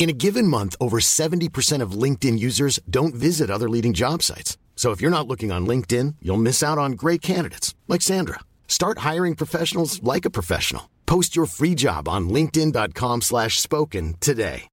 In 0.00 0.08
a 0.08 0.14
given 0.14 0.46
month, 0.46 0.76
over 0.80 0.98
70% 0.98 1.82
of 1.82 1.92
LinkedIn 1.92 2.38
users 2.38 2.80
don't 2.88 3.14
visit 3.14 3.50
other 3.50 3.68
leading 3.68 3.92
job 3.92 4.22
sites. 4.22 4.56
So 4.74 4.92
if 4.92 5.02
you're 5.02 5.10
not 5.10 5.28
looking 5.28 5.52
on 5.52 5.66
LinkedIn, 5.66 6.14
you'll 6.22 6.38
miss 6.38 6.62
out 6.62 6.78
on 6.78 6.92
great 6.92 7.20
candidates 7.20 7.74
like 7.86 8.00
Sandra. 8.00 8.40
Start 8.66 9.00
hiring 9.00 9.36
professionals 9.36 10.02
like 10.02 10.24
a 10.24 10.30
professional. 10.30 10.88
Post 11.04 11.36
your 11.36 11.44
free 11.44 11.74
job 11.74 12.08
on 12.08 12.30
linkedin.com/spoken 12.30 13.20
slash 13.20 13.60
spoken 13.60 14.14
today. 14.20 14.68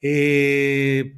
Eh, 0.00 1.12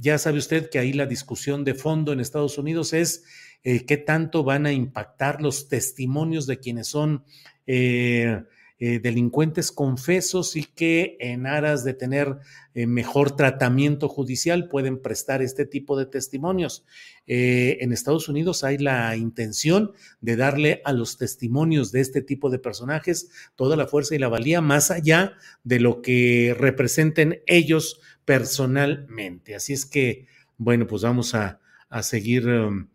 ya 0.00 0.18
sabe 0.18 0.38
usted 0.38 0.68
que 0.68 0.80
ahí 0.80 0.92
la 0.92 1.06
discusión 1.06 1.64
de 1.64 1.74
fondo 1.74 2.12
en 2.12 2.20
Estados 2.20 2.58
Unidos 2.58 2.92
es 2.92 3.22
eh, 3.62 3.86
qué 3.86 3.96
tanto 3.96 4.44
van 4.44 4.66
a 4.66 4.72
impactar 4.72 5.40
los 5.40 5.68
testimonios 5.68 6.46
de 6.46 6.58
quienes 6.58 6.88
son 6.88 7.24
eh, 7.66 8.42
eh, 8.80 9.00
delincuentes 9.00 9.72
confesos 9.72 10.54
y 10.54 10.62
que 10.62 11.16
en 11.18 11.48
aras 11.48 11.82
de 11.82 11.94
tener 11.94 12.36
eh, 12.74 12.86
mejor 12.86 13.34
tratamiento 13.34 14.08
judicial 14.08 14.68
pueden 14.68 15.02
prestar 15.02 15.42
este 15.42 15.66
tipo 15.66 15.98
de 15.98 16.06
testimonios. 16.06 16.84
Eh, 17.26 17.78
en 17.80 17.92
Estados 17.92 18.28
Unidos 18.28 18.62
hay 18.62 18.78
la 18.78 19.16
intención 19.16 19.90
de 20.20 20.36
darle 20.36 20.80
a 20.84 20.92
los 20.92 21.18
testimonios 21.18 21.90
de 21.90 22.02
este 22.02 22.22
tipo 22.22 22.50
de 22.50 22.60
personajes 22.60 23.30
toda 23.56 23.76
la 23.76 23.88
fuerza 23.88 24.14
y 24.14 24.20
la 24.20 24.28
valía 24.28 24.60
más 24.60 24.92
allá 24.92 25.32
de 25.64 25.80
lo 25.80 26.00
que 26.00 26.54
representen 26.56 27.42
ellos 27.48 28.00
personalmente. 28.24 29.56
Así 29.56 29.72
es 29.72 29.86
que, 29.86 30.28
bueno, 30.56 30.86
pues 30.86 31.02
vamos 31.02 31.34
a, 31.34 31.58
a 31.88 32.04
seguir 32.04 32.46
um, 32.46 32.86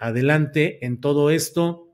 adelante 0.00 0.86
en 0.86 1.02
todo 1.02 1.28
esto. 1.28 1.89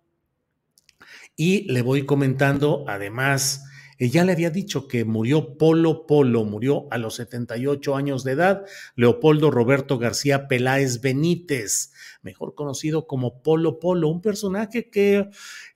Y 1.36 1.70
le 1.70 1.82
voy 1.82 2.06
comentando, 2.06 2.84
además, 2.88 3.62
ya 3.98 4.24
le 4.24 4.32
había 4.32 4.50
dicho 4.50 4.88
que 4.88 5.04
murió 5.04 5.56
Polo 5.56 6.06
Polo, 6.06 6.44
murió 6.44 6.86
a 6.90 6.98
los 6.98 7.16
78 7.16 7.96
años 7.96 8.24
de 8.24 8.32
edad, 8.32 8.64
Leopoldo 8.94 9.50
Roberto 9.50 9.98
García 9.98 10.48
Peláez 10.48 11.00
Benítez, 11.00 11.92
mejor 12.22 12.54
conocido 12.54 13.06
como 13.06 13.42
Polo 13.42 13.78
Polo, 13.78 14.08
un 14.08 14.20
personaje 14.20 14.90
que 14.90 15.28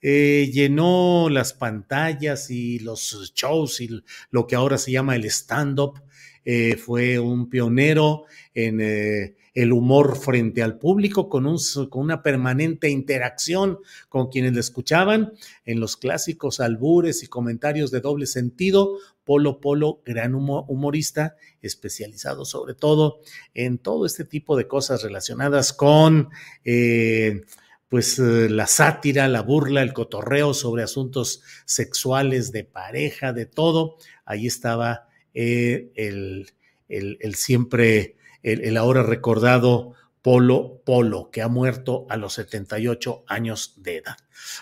eh, 0.03 0.51
llenó 0.53 1.29
las 1.31 1.53
pantallas 1.53 2.51
y 2.51 2.79
los 2.79 3.33
shows 3.35 3.81
y 3.81 4.03
lo 4.31 4.47
que 4.47 4.57
ahora 4.57 4.79
se 4.79 4.93
llama 4.93 5.17
el 5.17 5.25
stand-up, 5.25 6.03
eh, 6.45 6.77
fue 6.77 7.19
un 7.19 7.49
pionero 7.49 8.25
en... 8.55 8.81
Eh, 8.81 9.37
el 9.61 9.73
humor 9.73 10.17
frente 10.17 10.63
al 10.63 10.79
público, 10.79 11.29
con, 11.29 11.45
un, 11.45 11.59
con 11.91 12.03
una 12.03 12.23
permanente 12.23 12.89
interacción 12.89 13.79
con 14.09 14.29
quienes 14.29 14.55
le 14.55 14.61
escuchaban, 14.61 15.33
en 15.67 15.81
los 15.81 15.97
clásicos 15.97 16.61
albures 16.61 17.23
y 17.23 17.27
comentarios 17.27 17.91
de 17.91 18.01
doble 18.01 18.27
sentido. 18.27 18.97
Polo 19.25 19.61
Polo, 19.61 20.01
gran 20.05 20.35
humorista, 20.35 21.37
especializado 21.61 22.45
sobre 22.45 22.75
todo 22.75 23.21
en 23.55 23.79
todo 23.79 24.07
este 24.07 24.25
tipo 24.25 24.57
de 24.57 24.67
cosas 24.67 25.03
relacionadas 25.03 25.73
con... 25.73 26.31
Eh, 26.65 27.43
pues 27.89 28.21
eh, 28.21 28.49
la 28.49 28.69
sátira, 28.69 29.27
la 29.27 29.43
burla, 29.43 29.83
el 29.83 29.93
cotorreo 29.93 30.55
sobre 30.55 30.85
asuntos 30.85 31.43
sexuales, 31.65 32.53
de 32.53 32.63
pareja, 32.63 33.33
de 33.33 33.47
todo. 33.47 33.97
Ahí 34.25 34.47
estaba 34.47 35.09
eh, 35.35 35.91
el, 35.97 36.53
el, 36.89 37.19
el, 37.21 37.35
siempre 37.35 38.15
el, 38.43 38.77
ahora 38.77 39.03
recordado 39.03 39.95
Polo 40.23 40.83
Polo, 40.85 41.31
que 41.31 41.43
ha 41.43 41.49
muerto 41.49 42.07
a 42.11 42.17
los 42.17 42.35
78 42.35 43.25
años 43.27 43.75
de 43.79 43.99
edad. 43.99 44.17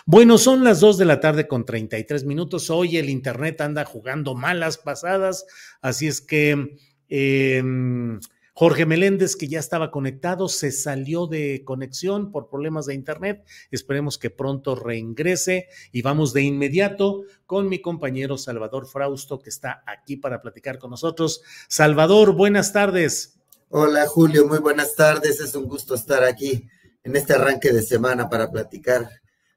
Bueno, 0.05 0.37
son 0.37 0.63
las 0.63 0.79
2 0.79 0.97
de 0.97 1.05
la 1.05 1.19
tarde 1.19 1.47
con 1.47 1.65
33 1.65 2.23
minutos. 2.23 2.69
Hoy 2.69 2.97
el 2.97 3.09
Internet 3.09 3.59
anda 3.61 3.83
jugando 3.85 4.35
malas 4.35 4.77
pasadas, 4.77 5.45
así 5.81 6.07
es 6.07 6.21
que 6.21 6.77
em, 7.09 8.19
Jorge 8.53 8.85
Meléndez, 8.85 9.35
que 9.35 9.47
ya 9.47 9.59
estaba 9.59 9.89
conectado, 9.89 10.49
se 10.49 10.71
salió 10.71 11.27
de 11.27 11.63
conexión 11.65 12.31
por 12.31 12.49
problemas 12.49 12.85
de 12.85 12.93
Internet. 12.93 13.45
Esperemos 13.71 14.17
que 14.17 14.29
pronto 14.29 14.75
reingrese 14.75 15.67
y 15.93 16.01
vamos 16.01 16.33
de 16.33 16.43
inmediato 16.43 17.23
con 17.45 17.69
mi 17.69 17.81
compañero 17.81 18.37
Salvador 18.37 18.85
Frausto, 18.85 19.39
que 19.39 19.49
está 19.49 19.81
aquí 19.87 20.17
para 20.17 20.41
platicar 20.41 20.77
con 20.77 20.91
nosotros. 20.91 21.41
Salvador, 21.67 22.33
buenas 22.33 22.73
tardes. 22.73 23.38
Hola 23.71 24.07
Julio, 24.07 24.47
muy 24.47 24.57
buenas 24.57 24.95
tardes. 24.95 25.39
Es 25.39 25.53
un 25.53 25.65
gusto 25.65 25.93
estar 25.93 26.23
aquí 26.23 26.67
en 27.03 27.15
este 27.15 27.33
arranque 27.33 27.71
de 27.71 27.83
semana 27.83 28.27
para 28.27 28.49
platicar 28.49 29.07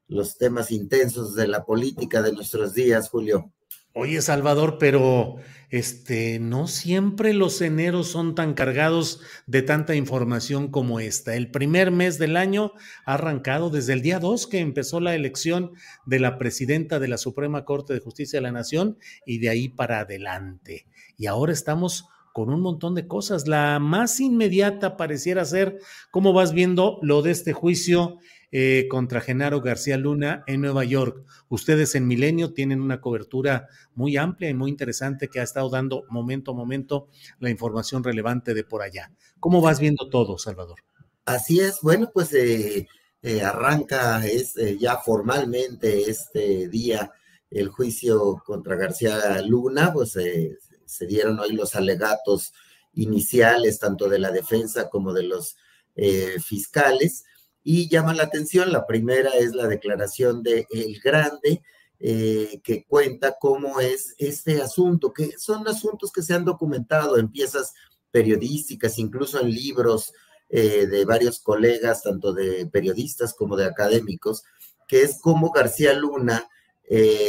los 0.07 0.37
temas 0.37 0.69
intensos 0.69 1.33
de 1.33 1.47
la 1.47 1.65
política 1.65 2.21
de 2.21 2.31
nuestros 2.31 2.75
días, 2.75 3.09
Julio. 3.09 3.51
Oye, 3.95 4.21
Salvador, 4.21 4.77
pero 4.79 5.37
este 5.71 6.37
no 6.37 6.67
siempre 6.67 7.33
los 7.33 7.59
eneros 7.61 8.07
son 8.07 8.35
tan 8.35 8.53
cargados 8.53 9.21
de 9.47 9.63
tanta 9.63 9.95
información 9.95 10.67
como 10.69 10.99
esta. 10.99 11.35
El 11.35 11.49
primer 11.49 11.89
mes 11.89 12.19
del 12.19 12.37
año 12.37 12.73
ha 13.07 13.15
arrancado 13.15 13.71
desde 13.71 13.93
el 13.93 14.03
día 14.03 14.19
2 14.19 14.45
que 14.45 14.59
empezó 14.59 14.99
la 14.99 15.15
elección 15.15 15.71
de 16.05 16.19
la 16.19 16.37
presidenta 16.37 16.99
de 16.99 17.07
la 17.07 17.17
Suprema 17.17 17.65
Corte 17.65 17.95
de 17.95 17.99
Justicia 17.99 18.37
de 18.37 18.43
la 18.43 18.51
Nación 18.51 18.99
y 19.25 19.39
de 19.39 19.49
ahí 19.49 19.69
para 19.69 20.01
adelante. 20.01 20.85
Y 21.17 21.25
ahora 21.25 21.51
estamos 21.51 22.05
con 22.33 22.49
un 22.49 22.59
montón 22.59 22.95
de 22.95 23.07
cosas. 23.07 23.47
La 23.47 23.79
más 23.79 24.19
inmediata 24.19 24.97
pareciera 24.97 25.45
ser 25.45 25.79
cómo 26.11 26.33
vas 26.33 26.51
viendo 26.51 26.99
lo 27.01 27.21
de 27.21 27.31
este 27.31 27.53
juicio 27.53 28.17
eh, 28.51 28.87
contra 28.89 29.21
Genaro 29.21 29.61
García 29.61 29.97
Luna 29.97 30.43
en 30.47 30.61
Nueva 30.61 30.83
York. 30.83 31.23
Ustedes 31.47 31.95
en 31.95 32.07
Milenio 32.07 32.53
tienen 32.53 32.81
una 32.81 32.99
cobertura 32.99 33.67
muy 33.93 34.17
amplia 34.17 34.49
y 34.49 34.55
muy 34.55 34.71
interesante 34.71 35.27
que 35.27 35.39
ha 35.39 35.43
estado 35.43 35.69
dando 35.69 36.03
momento 36.09 36.51
a 36.51 36.55
momento 36.55 37.07
la 37.39 37.51
información 37.51 38.03
relevante 38.03 38.53
de 38.53 38.63
por 38.63 38.81
allá. 38.81 39.11
¿Cómo 39.39 39.61
vas 39.61 39.79
viendo 39.79 40.09
todo, 40.09 40.37
Salvador? 40.37 40.79
Así 41.25 41.59
es, 41.59 41.79
bueno, 41.81 42.09
pues 42.13 42.33
eh, 42.33 42.87
eh, 43.21 43.41
arranca 43.41 44.25
es, 44.25 44.55
ya 44.79 44.97
formalmente 44.97 46.09
este 46.09 46.67
día 46.67 47.11
el 47.49 47.69
juicio 47.69 48.41
contra 48.43 48.75
García 48.75 49.41
Luna, 49.43 49.93
pues 49.93 50.17
se 50.93 51.07
dieron 51.07 51.39
hoy 51.39 51.53
los 51.53 51.75
alegatos 51.75 52.53
iniciales, 52.93 53.79
tanto 53.79 54.07
de 54.07 54.19
la 54.19 54.31
defensa 54.31 54.89
como 54.89 55.13
de 55.13 55.23
los 55.23 55.57
eh, 55.95 56.37
fiscales, 56.43 57.25
y 57.63 57.87
llama 57.89 58.13
la 58.13 58.23
atención, 58.23 58.71
la 58.71 58.85
primera 58.85 59.31
es 59.31 59.53
la 59.53 59.67
declaración 59.67 60.43
de 60.43 60.67
El 60.69 60.99
Grande, 60.99 61.63
eh, 61.99 62.59
que 62.63 62.85
cuenta 62.85 63.37
cómo 63.39 63.79
es 63.79 64.15
este 64.17 64.61
asunto, 64.61 65.13
que 65.13 65.37
son 65.37 65.67
asuntos 65.67 66.11
que 66.11 66.21
se 66.21 66.33
han 66.33 66.43
documentado 66.43 67.17
en 67.17 67.31
piezas 67.31 67.73
periodísticas, 68.11 68.99
incluso 68.99 69.39
en 69.39 69.51
libros 69.51 70.13
eh, 70.49 70.87
de 70.87 71.05
varios 71.05 71.39
colegas, 71.39 72.03
tanto 72.03 72.33
de 72.33 72.65
periodistas 72.65 73.33
como 73.33 73.55
de 73.55 73.65
académicos, 73.65 74.43
que 74.87 75.01
es 75.01 75.19
cómo 75.21 75.51
García 75.51 75.93
Luna 75.93 76.47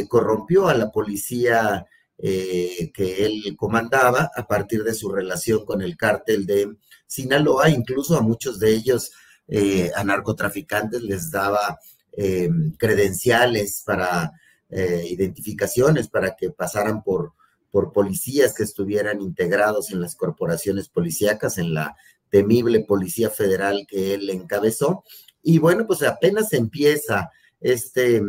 corrompió 0.09 0.69
a 0.69 0.75
la 0.75 0.91
policía 0.91 1.87
eh, 2.17 2.93
que 2.95 3.27
él 3.27 3.57
comandaba 3.57 4.31
a 4.35 4.47
partir 4.47 4.85
de 4.85 4.95
su 4.95 5.11
relación 5.11 5.65
con 5.65 5.83
el 5.83 5.97
cártel 5.97 6.47
de 6.47 6.77
Sinaloa, 7.07 7.71
incluso 7.71 8.17
a 8.17 8.23
muchos 8.23 8.59
de 8.61 8.73
ellos, 8.73 9.11
eh, 9.49 9.91
a 9.95 10.05
narcotraficantes, 10.05 11.03
les 11.03 11.31
daba 11.31 11.79
eh, 12.13 12.49
credenciales 12.79 13.83
para 13.85 14.33
identificaciones, 14.77 16.09
para 16.09 16.35
que 16.35 16.51
pasaran 16.51 17.05
por, 17.05 17.35
por 17.71 17.93
policías 17.93 18.55
que 18.55 18.65
estuvieran 18.65 19.21
integrados 19.21 19.93
en 19.93 20.01
las 20.01 20.17
corporaciones 20.17 20.89
policíacas, 20.89 21.59
en 21.59 21.75
la 21.75 21.95
temible 22.29 22.81
Policía 22.81 23.31
Federal 23.31 23.87
que 23.89 24.15
él 24.15 24.29
encabezó. 24.31 25.05
Y 25.45 25.59
bueno, 25.59 25.87
pues 25.87 26.03
apenas 26.03 26.53
empieza 26.53 27.31
este, 27.61 28.21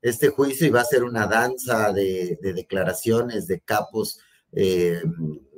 este 0.00 0.28
juicio 0.28 0.66
y 0.66 0.70
va 0.70 0.82
a 0.82 0.84
ser 0.84 1.04
una 1.04 1.26
danza 1.26 1.92
de, 1.92 2.38
declaraciones 2.42 3.46
de 3.46 3.60
capos 3.60 4.20
eh, 4.52 5.02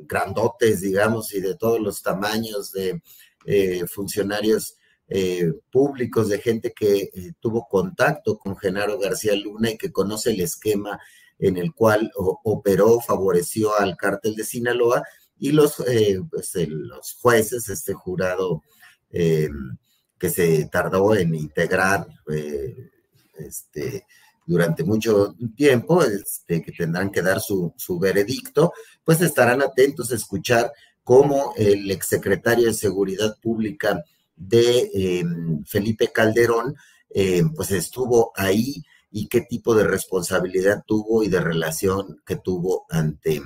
grandotes, 0.06 0.80
digamos, 0.80 1.32
y 1.34 1.40
de 1.40 1.54
todos 1.56 1.80
los 1.80 2.02
tamaños 2.02 2.72
de 2.72 3.02
eh, 3.46 3.86
funcionarios 3.86 4.76
eh, 5.08 5.52
públicos, 5.70 6.28
de 6.28 6.38
gente 6.38 6.72
que 6.72 7.10
tuvo 7.40 7.66
contacto 7.68 8.38
con 8.38 8.56
Genaro 8.56 8.98
García 8.98 9.34
Luna 9.34 9.70
y 9.70 9.78
que 9.78 9.92
conoce 9.92 10.30
el 10.30 10.40
esquema 10.40 10.98
en 11.38 11.56
el 11.56 11.74
cual 11.74 12.10
operó, 12.44 13.00
favoreció 13.00 13.78
al 13.78 13.96
cártel 13.96 14.36
de 14.36 14.44
Sinaloa 14.44 15.02
y 15.38 15.52
los, 15.52 15.76
pues, 16.30 16.54
los 16.68 17.14
jueces, 17.14 17.68
este 17.70 17.94
jurado 17.94 18.62
que 19.10 20.30
se 20.30 20.66
tardó 20.66 21.16
en 21.16 21.34
integrar 21.34 22.06
este, 23.38 24.04
durante 24.50 24.82
mucho 24.82 25.36
tiempo, 25.54 26.02
este, 26.02 26.60
que 26.60 26.72
tendrán 26.72 27.12
que 27.12 27.22
dar 27.22 27.40
su, 27.40 27.72
veredicto, 28.00 28.72
pues 29.04 29.20
estarán 29.20 29.62
atentos 29.62 30.10
a 30.10 30.16
escuchar 30.16 30.72
cómo 31.04 31.54
el 31.56 31.88
exsecretario 31.88 32.66
de 32.66 32.74
Seguridad 32.74 33.38
Pública 33.40 34.02
de 34.34 34.90
em, 34.92 35.64
Felipe 35.64 36.08
Calderón, 36.08 36.74
em, 37.10 37.54
pues 37.54 37.70
estuvo 37.70 38.32
ahí 38.34 38.82
y 39.12 39.28
qué 39.28 39.42
tipo 39.42 39.72
de 39.76 39.84
responsabilidad 39.84 40.82
tuvo 40.84 41.22
y 41.22 41.28
de 41.28 41.40
relación 41.40 42.20
que 42.26 42.34
tuvo 42.34 42.86
ante 42.90 43.40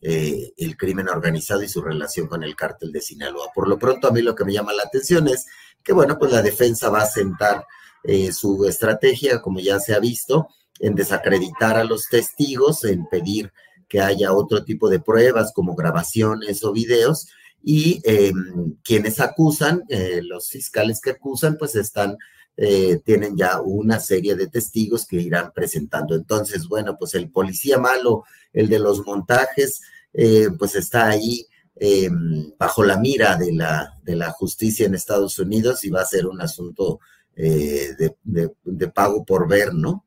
eh, 0.00 0.52
el 0.56 0.76
crimen 0.78 1.10
organizado 1.10 1.62
y 1.62 1.68
su 1.68 1.82
relación 1.82 2.28
con 2.28 2.42
el 2.42 2.56
cártel 2.56 2.92
de 2.92 3.02
Sinaloa. 3.02 3.50
Por 3.54 3.68
lo 3.68 3.78
pronto, 3.78 4.08
a 4.08 4.10
mí 4.10 4.22
lo 4.22 4.34
que 4.34 4.46
me 4.46 4.54
llama 4.54 4.72
la 4.72 4.84
atención 4.84 5.28
es 5.28 5.44
que, 5.82 5.92
bueno, 5.92 6.16
pues 6.18 6.32
la 6.32 6.40
defensa 6.40 6.88
va 6.88 7.02
a 7.02 7.06
sentar 7.06 7.66
eh, 8.06 8.32
su 8.32 8.64
estrategia, 8.66 9.42
como 9.42 9.58
ya 9.58 9.80
se 9.80 9.92
ha 9.92 9.98
visto, 9.98 10.48
en 10.78 10.94
desacreditar 10.94 11.76
a 11.76 11.84
los 11.84 12.08
testigos, 12.08 12.84
en 12.84 13.06
pedir 13.06 13.52
que 13.88 14.00
haya 14.00 14.32
otro 14.32 14.64
tipo 14.64 14.88
de 14.88 15.00
pruebas 15.00 15.52
como 15.52 15.74
grabaciones 15.74 16.62
o 16.64 16.72
videos 16.72 17.28
y 17.64 18.00
em, 18.04 18.76
quienes 18.84 19.18
acusan, 19.18 19.82
eh, 19.88 20.20
los 20.22 20.48
fiscales 20.50 21.00
que 21.00 21.10
acusan, 21.10 21.56
pues 21.58 21.74
están, 21.74 22.16
eh, 22.56 23.00
tienen 23.04 23.36
ya 23.36 23.60
una 23.60 23.98
serie 23.98 24.36
de 24.36 24.46
testigos 24.46 25.06
que 25.06 25.16
irán 25.16 25.50
presentando. 25.52 26.14
Entonces, 26.14 26.68
bueno, 26.68 26.96
pues 26.98 27.14
el 27.14 27.30
policía 27.30 27.78
malo, 27.78 28.24
el 28.52 28.68
de 28.68 28.78
los 28.78 29.04
montajes, 29.04 29.80
pues 30.58 30.74
está 30.76 31.08
ahí 31.08 31.46
bajo 32.58 32.82
la 32.82 32.96
mira 32.96 33.36
de 33.36 33.52
la, 33.52 33.98
de 34.02 34.16
la 34.16 34.30
justicia 34.30 34.86
en 34.86 34.94
Estados 34.94 35.38
Unidos 35.38 35.84
y 35.84 35.90
va 35.90 36.00
a 36.00 36.06
ser 36.06 36.26
un 36.26 36.40
asunto 36.40 37.00
eh, 37.36 37.94
de, 38.24 38.88
pago 38.88 39.24
por 39.24 39.46
ver, 39.46 39.74
¿no? 39.74 40.04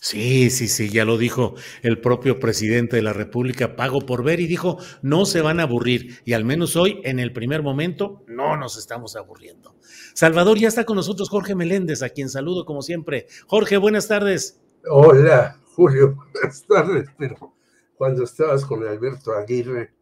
Sí, 0.00 0.48
sí, 0.50 0.68
sí, 0.68 0.90
ya 0.90 1.04
lo 1.04 1.18
dijo 1.18 1.54
el 1.82 2.00
propio 2.00 2.38
presidente 2.38 2.96
de 2.96 3.02
la 3.02 3.12
República, 3.12 3.74
pago 3.74 4.00
por 4.00 4.22
ver, 4.22 4.38
y 4.38 4.46
dijo, 4.46 4.78
no 5.02 5.26
se 5.26 5.40
van 5.40 5.58
a 5.58 5.64
aburrir, 5.64 6.20
y 6.24 6.34
al 6.34 6.44
menos 6.44 6.76
hoy, 6.76 7.00
en 7.02 7.18
el 7.18 7.32
primer 7.32 7.62
momento, 7.62 8.22
no 8.28 8.56
nos 8.56 8.78
estamos 8.78 9.16
aburriendo. 9.16 9.74
Salvador, 10.14 10.56
ya 10.56 10.68
está 10.68 10.84
con 10.84 10.96
nosotros 10.96 11.28
Jorge 11.28 11.56
Meléndez, 11.56 12.02
a 12.02 12.10
quien 12.10 12.28
saludo 12.28 12.64
como 12.64 12.82
siempre. 12.82 13.26
Jorge, 13.48 13.76
buenas 13.76 14.06
tardes. 14.06 14.60
Hola, 14.88 15.60
Julio, 15.74 16.16
buenas 16.32 16.64
tardes, 16.64 17.08
pero 17.18 17.56
cuando 17.96 18.22
estabas 18.22 18.64
con 18.64 18.86
Alberto 18.86 19.32
Aguirre, 19.32 19.92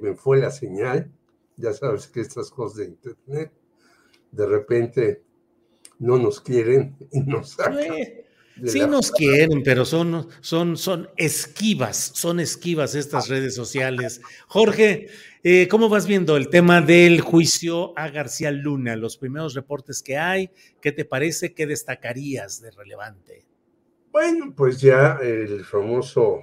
me 0.00 0.14
fue 0.14 0.38
la 0.38 0.50
señal, 0.50 1.12
ya 1.56 1.74
sabes 1.74 2.06
que 2.06 2.20
estas 2.20 2.50
cosas 2.50 2.78
de 2.78 2.84
Internet, 2.86 3.52
de 4.32 4.46
repente 4.46 5.22
no 6.00 6.18
nos 6.18 6.40
quieren 6.40 6.96
y 7.12 7.20
nos 7.20 7.50
sacan. 7.50 7.84
Sí, 8.66 8.80
nos 8.80 9.10
quieren, 9.10 9.62
pero 9.62 9.84
son, 9.86 10.28
son, 10.40 10.76
son 10.76 11.08
esquivas, 11.16 12.12
son 12.14 12.40
esquivas 12.40 12.94
estas 12.94 13.28
redes 13.28 13.54
sociales. 13.54 14.20
Jorge, 14.48 15.08
eh, 15.42 15.66
¿cómo 15.68 15.88
vas 15.88 16.06
viendo 16.06 16.36
el 16.36 16.50
tema 16.50 16.82
del 16.82 17.20
juicio 17.22 17.96
a 17.96 18.10
García 18.10 18.50
Luna? 18.50 18.96
Los 18.96 19.16
primeros 19.16 19.54
reportes 19.54 20.02
que 20.02 20.18
hay, 20.18 20.50
¿qué 20.82 20.92
te 20.92 21.06
parece? 21.06 21.54
¿Qué 21.54 21.66
destacarías 21.66 22.60
de 22.60 22.70
relevante? 22.72 23.46
Bueno, 24.12 24.52
pues 24.54 24.80
ya 24.80 25.18
el 25.22 25.64
famoso 25.64 26.42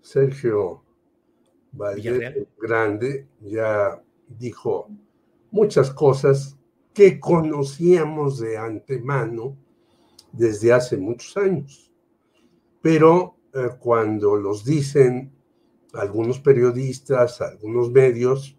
Sergio 0.00 0.84
Valdez 1.72 2.46
Grande 2.60 3.26
ya 3.40 4.00
dijo 4.28 4.88
muchas 5.50 5.90
cosas 5.90 6.57
que 6.98 7.20
conocíamos 7.20 8.40
de 8.40 8.58
antemano 8.58 9.56
desde 10.32 10.72
hace 10.72 10.96
muchos 10.96 11.36
años. 11.36 11.92
Pero 12.82 13.36
eh, 13.54 13.68
cuando 13.78 14.34
los 14.34 14.64
dicen 14.64 15.32
algunos 15.92 16.40
periodistas, 16.40 17.40
algunos 17.40 17.92
medios, 17.92 18.58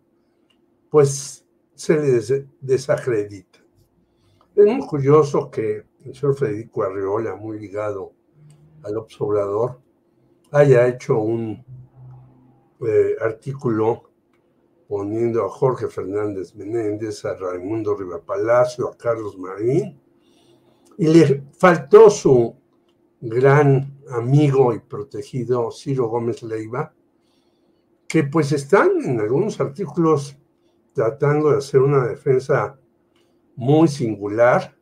pues 0.90 1.46
se 1.76 2.00
les 2.00 2.46
desacredita. 2.62 3.60
Es 4.56 4.66
muy 4.66 4.88
curioso 4.88 5.52
que 5.52 5.84
el 6.06 6.16
señor 6.16 6.38
Federico 6.38 6.84
Arreola, 6.84 7.36
muy 7.36 7.60
ligado 7.60 8.14
al 8.84 8.96
observador, 8.96 9.82
haya 10.52 10.88
hecho 10.88 11.20
un 11.20 11.62
eh, 12.88 13.16
artículo 13.20 14.09
poniendo 14.90 15.46
a 15.46 15.50
Jorge 15.50 15.88
Fernández 15.88 16.56
Menéndez, 16.56 17.24
a 17.24 17.36
Raimundo 17.36 17.96
Palacio, 18.26 18.90
a 18.90 18.98
Carlos 18.98 19.38
Marín, 19.38 20.02
y 20.98 21.08
le 21.08 21.44
faltó 21.60 22.10
su 22.10 22.56
gran 23.22 24.00
amigo 24.10 24.74
y 24.74 24.80
protegido 24.80 25.70
Ciro 25.72 26.08
Gómez 26.08 26.42
Leiva, 26.42 26.92
que 28.08 28.24
pues 28.24 28.52
están 28.52 28.90
en 29.06 29.20
algunos 29.20 29.60
artículos 29.60 30.36
tratando 30.92 31.52
de 31.52 31.58
hacer 31.58 31.82
una 31.82 32.08
defensa 32.08 32.80
muy 33.56 33.88
singular 33.88 34.76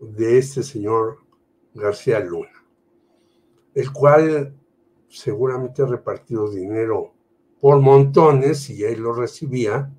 de 0.00 0.38
este 0.38 0.62
señor 0.62 1.18
García 1.74 2.20
Luna, 2.20 2.64
el 3.74 3.92
cual 3.92 4.58
seguramente 5.08 5.82
ha 5.82 5.86
repartido 5.86 6.50
dinero 6.50 7.15
por 7.60 7.80
montones 7.80 8.70
y 8.70 8.84
él 8.84 9.00
lo 9.00 9.12
recibía, 9.12 9.92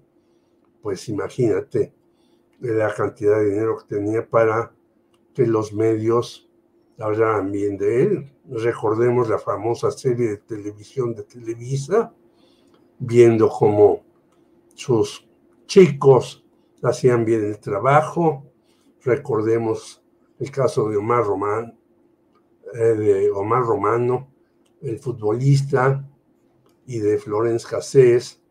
pues 0.81 1.09
imagínate 1.09 1.93
la 2.59 2.93
cantidad 2.93 3.37
de 3.37 3.51
dinero 3.51 3.77
que 3.77 3.95
tenía 3.95 4.27
para 4.27 4.73
que 5.33 5.45
los 5.45 5.73
medios 5.73 6.49
hablaran 6.99 7.51
bien 7.51 7.77
de 7.77 8.03
él. 8.03 8.31
Recordemos 8.49 9.29
la 9.29 9.37
famosa 9.37 9.91
serie 9.91 10.29
de 10.29 10.37
televisión 10.37 11.13
de 11.13 11.23
Televisa, 11.23 12.13
viendo 12.99 13.49
cómo 13.49 14.03
sus 14.73 15.27
chicos 15.65 16.43
hacían 16.81 17.25
bien 17.25 17.45
el 17.45 17.59
trabajo. 17.59 18.45
Recordemos 19.03 20.01
el 20.39 20.51
caso 20.51 20.89
de 20.89 20.97
Omar 20.97 21.23
Román, 21.23 21.77
eh, 22.73 22.79
de 22.79 23.31
Omar 23.31 23.63
Romano, 23.63 24.31
el 24.81 24.99
futbolista, 24.99 26.07
y 26.87 26.99
de 26.99 27.19
Florence 27.19 27.67
Cassés, 27.69 28.41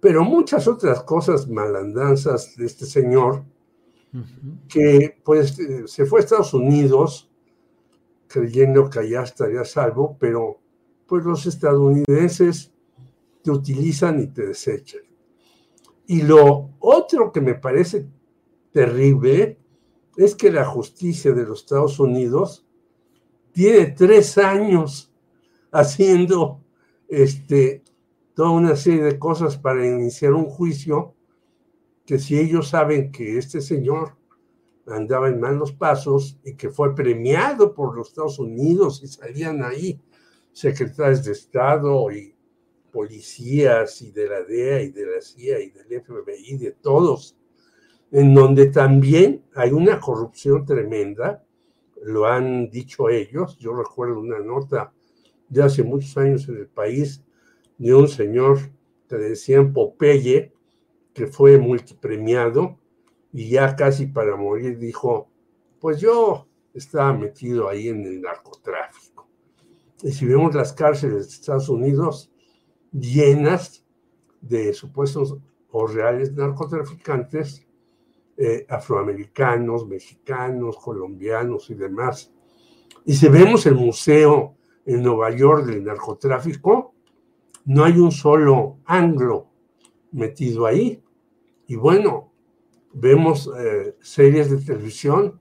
pero 0.00 0.24
muchas 0.24 0.66
otras 0.66 1.02
cosas 1.04 1.48
malandanzas 1.48 2.56
de 2.56 2.66
este 2.66 2.86
señor, 2.86 3.44
que 4.68 5.20
pues 5.22 5.58
eh, 5.58 5.86
se 5.86 6.06
fue 6.06 6.20
a 6.20 6.22
Estados 6.22 6.54
Unidos 6.54 7.30
creyendo 8.26 8.88
que 8.88 9.00
allá 9.00 9.22
estaría 9.22 9.64
salvo, 9.64 10.16
pero 10.18 10.58
pues 11.06 11.24
los 11.24 11.44
estadounidenses 11.44 12.72
te 13.42 13.50
utilizan 13.50 14.20
y 14.20 14.28
te 14.28 14.46
desechan. 14.46 15.02
Y 16.06 16.22
lo 16.22 16.70
otro 16.78 17.30
que 17.30 17.42
me 17.42 17.54
parece 17.54 18.08
terrible 18.72 19.58
es 20.16 20.34
que 20.34 20.50
la 20.50 20.64
justicia 20.64 21.32
de 21.32 21.44
los 21.44 21.60
Estados 21.60 22.00
Unidos 22.00 22.66
tiene 23.52 23.86
tres 23.86 24.38
años 24.38 25.12
haciendo 25.72 26.60
este, 27.08 27.82
toda 28.34 28.50
una 28.50 28.76
serie 28.76 29.02
de 29.02 29.18
cosas 29.18 29.56
para 29.56 29.86
iniciar 29.86 30.32
un 30.32 30.46
juicio 30.46 31.14
que 32.04 32.18
si 32.18 32.38
ellos 32.38 32.68
saben 32.68 33.10
que 33.10 33.38
este 33.38 33.60
señor 33.60 34.16
andaba 34.86 35.28
en 35.28 35.40
malos 35.40 35.72
pasos 35.72 36.38
y 36.44 36.54
que 36.54 36.70
fue 36.70 36.94
premiado 36.94 37.74
por 37.74 37.96
los 37.96 38.08
Estados 38.08 38.38
Unidos 38.38 39.02
y 39.02 39.08
salían 39.08 39.64
ahí 39.64 40.00
secretarios 40.52 41.24
de 41.24 41.32
Estado 41.32 42.10
y 42.12 42.34
policías 42.92 44.00
y 44.00 44.12
de 44.12 44.28
la 44.28 44.42
DEA 44.42 44.82
y 44.82 44.90
de 44.90 45.06
la 45.06 45.20
CIA 45.20 45.60
y 45.60 45.70
del 45.70 46.02
FBI, 46.02 46.56
de 46.56 46.72
todos, 46.72 47.36
en 48.10 48.32
donde 48.32 48.66
también 48.66 49.44
hay 49.54 49.72
una 49.72 50.00
corrupción 50.00 50.64
tremenda, 50.64 51.44
lo 52.02 52.26
han 52.26 52.70
dicho 52.70 53.08
ellos, 53.08 53.58
yo 53.58 53.74
recuerdo 53.74 54.20
una 54.20 54.38
nota 54.38 54.94
de 55.48 55.62
hace 55.62 55.82
muchos 55.82 56.16
años 56.16 56.48
en 56.48 56.56
el 56.56 56.66
país, 56.66 57.22
de 57.78 57.94
un 57.94 58.08
señor 58.08 58.58
que 59.08 59.16
decían 59.16 59.72
Popeye, 59.72 60.52
que 61.12 61.26
fue 61.26 61.58
multipremiado 61.58 62.78
y 63.32 63.50
ya 63.50 63.76
casi 63.76 64.06
para 64.06 64.36
morir 64.36 64.78
dijo, 64.78 65.30
pues 65.80 66.00
yo 66.00 66.48
estaba 66.74 67.12
metido 67.12 67.68
ahí 67.68 67.88
en 67.88 68.04
el 68.04 68.20
narcotráfico. 68.20 69.28
Y 70.02 70.12
si 70.12 70.26
vemos 70.26 70.54
las 70.54 70.72
cárceles 70.72 71.28
de 71.28 71.34
Estados 71.34 71.68
Unidos 71.68 72.30
llenas 72.92 73.84
de 74.40 74.72
supuestos 74.74 75.36
o 75.70 75.86
reales 75.86 76.32
narcotraficantes 76.34 77.66
eh, 78.38 78.66
afroamericanos, 78.68 79.86
mexicanos, 79.86 80.76
colombianos 80.76 81.70
y 81.70 81.74
demás. 81.74 82.32
Y 83.04 83.14
si 83.14 83.28
vemos 83.28 83.64
el 83.66 83.76
museo 83.76 84.55
en 84.86 85.02
Nueva 85.02 85.30
York 85.30 85.66
del 85.66 85.84
narcotráfico, 85.84 86.94
no 87.66 87.84
hay 87.84 87.98
un 87.98 88.12
solo 88.12 88.78
anglo 88.86 89.48
metido 90.12 90.66
ahí. 90.66 91.02
Y 91.66 91.74
bueno, 91.74 92.32
vemos 92.92 93.50
eh, 93.58 93.96
series 94.00 94.50
de 94.50 94.58
televisión 94.58 95.40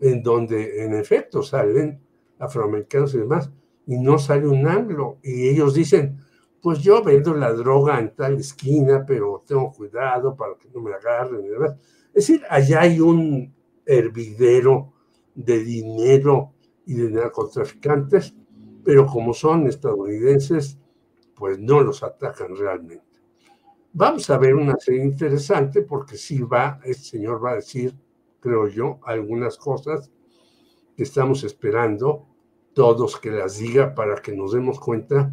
en 0.00 0.22
donde 0.22 0.84
en 0.84 0.94
efecto 0.94 1.42
salen 1.42 2.00
afroamericanos 2.38 3.14
y 3.14 3.18
demás, 3.18 3.50
y 3.86 3.98
no 3.98 4.18
sale 4.18 4.48
un 4.48 4.66
anglo. 4.66 5.18
Y 5.22 5.48
ellos 5.48 5.74
dicen, 5.74 6.18
pues 6.62 6.80
yo 6.80 7.02
vendo 7.02 7.34
la 7.34 7.52
droga 7.52 7.98
en 8.00 8.14
tal 8.14 8.38
esquina, 8.38 9.04
pero 9.06 9.44
tengo 9.46 9.72
cuidado 9.72 10.34
para 10.34 10.56
que 10.58 10.68
no 10.74 10.80
me 10.80 10.92
agarren. 10.92 11.44
Es 11.44 12.26
decir, 12.26 12.42
allá 12.50 12.80
hay 12.80 13.00
un 13.00 13.54
hervidero 13.84 14.92
de 15.34 15.62
dinero 15.62 16.54
y 16.86 16.94
de 16.94 17.10
narcotraficantes, 17.10 18.34
pero 18.86 19.04
como 19.04 19.34
son 19.34 19.66
estadounidenses, 19.66 20.78
pues 21.34 21.58
no 21.58 21.80
los 21.80 22.04
atacan 22.04 22.54
realmente. 22.56 23.04
Vamos 23.92 24.30
a 24.30 24.38
ver 24.38 24.54
una 24.54 24.76
serie 24.76 25.02
interesante 25.02 25.82
porque 25.82 26.16
sí 26.16 26.40
va, 26.42 26.78
este 26.84 27.02
señor 27.02 27.44
va 27.44 27.50
a 27.50 27.54
decir, 27.56 27.96
creo 28.38 28.68
yo, 28.68 29.00
algunas 29.02 29.56
cosas 29.56 30.12
que 30.96 31.02
estamos 31.02 31.42
esperando 31.42 32.28
todos 32.74 33.18
que 33.18 33.32
las 33.32 33.58
diga 33.58 33.92
para 33.92 34.22
que 34.22 34.32
nos 34.32 34.52
demos 34.52 34.78
cuenta 34.78 35.32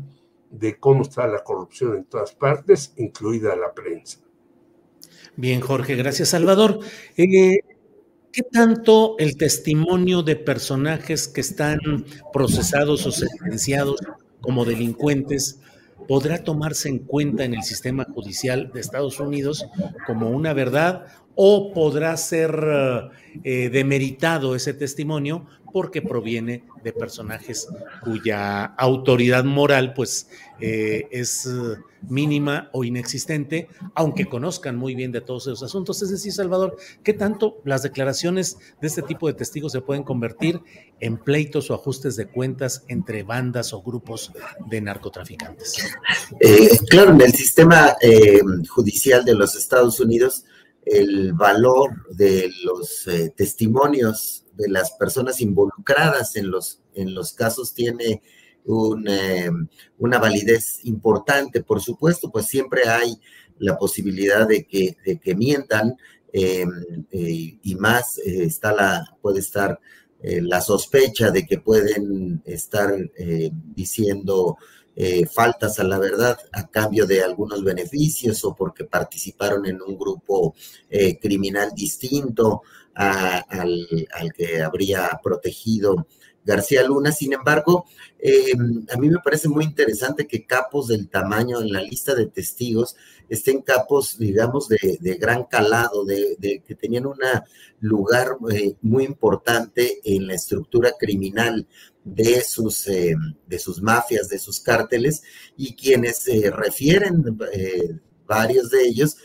de 0.50 0.80
cómo 0.80 1.04
está 1.04 1.28
la 1.28 1.44
corrupción 1.44 1.96
en 1.96 2.06
todas 2.06 2.34
partes, 2.34 2.96
incluida 2.98 3.56
la 3.56 3.72
prensa. 3.72 4.20
Bien, 5.36 5.62
Jorge, 5.62 5.96
gracias, 5.96 6.30
Salvador. 6.30 6.80
Eh, 7.18 7.60
¿Qué 8.34 8.42
tanto 8.42 9.16
el 9.20 9.38
testimonio 9.38 10.24
de 10.24 10.36
personajes 10.36 11.28
que 11.28 11.42
están 11.42 11.78
procesados 12.34 13.06
o 13.06 13.12
sentenciados 13.12 13.98
como 14.42 14.66
delincuentes 14.66 15.60
podrá 16.08 16.44
tomarse 16.44 16.90
en 16.90 16.98
cuenta 16.98 17.46
en 17.46 17.54
el 17.54 17.62
sistema 17.62 18.06
judicial 18.06 18.72
de 18.74 18.80
Estados 18.80 19.20
Unidos 19.20 19.68
como 20.08 20.32
una 20.32 20.54
verdad 20.54 21.06
o 21.36 21.74
podrá 21.74 22.18
ser 22.18 22.60
eh, 23.44 23.70
demeritado 23.70 24.56
ese 24.56 24.74
testimonio 24.74 25.46
porque 25.74 26.04
proviene 26.04 26.64
de 26.84 26.94
personajes 26.94 27.68
cuya 28.04 28.64
autoridad 28.64 29.44
moral 29.44 29.94
pues 29.94 30.30
eh, 30.62 31.08
es 31.12 31.50
mínima 32.08 32.70
o 32.74 32.84
inexistente, 32.84 33.68
aunque 33.96 34.28
conozcan 34.28 34.76
muy 34.76 34.94
bien 34.94 35.12
de 35.12 35.22
todos 35.22 35.48
esos 35.48 35.64
asuntos. 35.64 36.02
Es 36.02 36.12
decir, 36.12 36.32
Salvador, 36.32 36.78
¿qué 37.04 37.14
tanto 37.14 37.58
las 37.66 37.82
declaraciones 37.82 38.58
de 38.80 38.88
este 38.88 39.02
tipo 39.02 39.28
de 39.28 39.34
testigos 39.34 39.72
se 39.72 39.82
pueden 39.82 40.04
convertir 40.04 40.62
en 41.00 41.18
pleitos 41.18 41.72
o 41.72 41.74
ajustes 41.74 42.16
de 42.16 42.28
cuentas 42.28 42.84
entre 42.88 43.24
bandas 43.24 43.74
o 43.74 43.82
grupos 43.82 44.32
de 44.70 44.80
narcotraficantes? 44.80 45.76
Eh, 46.40 46.78
claro, 46.88 47.12
en 47.12 47.22
el 47.22 47.34
sistema 47.34 47.96
eh, 48.00 48.42
judicial 48.70 49.26
de 49.26 49.34
los 49.34 49.56
Estados 49.56 50.00
Unidos, 50.00 50.46
el 50.86 51.34
valor 51.34 51.92
de 52.16 52.52
los 52.64 53.08
testimonios 53.36 54.43
de 54.56 54.70
las 54.70 54.92
personas 54.92 55.42
involucradas 55.42 56.36
en 56.36 56.52
los, 56.52 56.82
en 56.94 57.14
los 57.14 57.34
casos 57.34 57.74
tiene 57.74 58.22
eh, 58.66 59.50
una 59.98 60.20
validez 60.20 60.80
importante. 60.86 61.64
Por 61.64 61.82
supuesto, 61.82 62.32
pues 62.32 62.46
siempre 62.46 62.88
hay 62.88 63.20
la 63.60 63.78
posibilidad 63.78 64.48
de 64.48 64.66
que, 64.66 64.98
de 65.06 65.20
que 65.20 65.36
mientan 65.36 65.96
em, 66.32 67.06
eh, 67.12 67.60
y 67.62 67.76
más 67.76 68.18
eh, 68.20 68.46
está 68.46 68.74
la, 68.74 69.18
puede 69.22 69.40
estar 69.40 69.80
la 70.26 70.62
sospecha 70.62 71.32
de 71.32 71.46
que 71.46 71.60
pueden 71.60 72.42
estar 72.46 72.96
diciendo 73.76 74.56
faltas 75.34 75.80
a 75.80 75.84
la 75.84 76.00
verdad 76.00 76.38
a 76.54 76.70
cambio 76.70 77.06
de 77.06 77.22
algunos 77.22 77.62
beneficios 77.62 78.42
o 78.46 78.56
porque 78.56 78.86
participaron 78.86 79.66
en 79.66 79.82
un 79.82 79.98
grupo 79.98 80.56
criminal 81.20 81.72
distinto 81.76 82.62
al, 82.96 83.88
que 84.36 84.62
habría 84.62 85.20
protegido 85.24 86.08
García 86.46 86.84
Luna. 86.84 87.12
Sin 87.12 87.34
embargo, 87.34 87.86
eh, 88.20 88.54
a 88.94 88.98
mí 88.98 89.10
me 89.10 89.20
parece 89.20 89.48
muy 89.48 89.64
interesante 89.64 90.28
que 90.28 90.46
capos 90.46 90.88
del 90.88 91.10
tamaño 91.10 91.62
en 91.62 91.72
la 91.72 91.82
lista 91.82 92.16
de 92.16 92.28
testigos 92.28 92.96
estén 93.30 93.62
capos, 93.62 94.18
digamos, 94.18 94.68
de, 94.68 95.18
gran 95.20 95.46
calado, 95.46 96.06
de, 96.06 96.62
que 96.66 96.76
tenían 96.76 97.06
un 97.06 97.18
lugar 97.80 98.38
eh, 98.52 98.76
muy 98.82 99.06
importante 99.06 100.00
en 100.04 100.28
la 100.28 100.36
estructura 100.36 100.92
criminal 101.00 101.66
de 102.04 102.42
sus, 102.42 102.88
eh, 102.88 103.16
de 103.48 103.60
sus 103.60 103.82
mafias, 103.82 104.28
de 104.28 104.40
sus 104.40 104.60
cárteles, 104.60 105.24
y 105.56 105.74
quienes 105.74 106.26
refieren, 106.52 107.38
varios 108.28 108.70
de 108.70 108.86
ellos, 108.86 109.18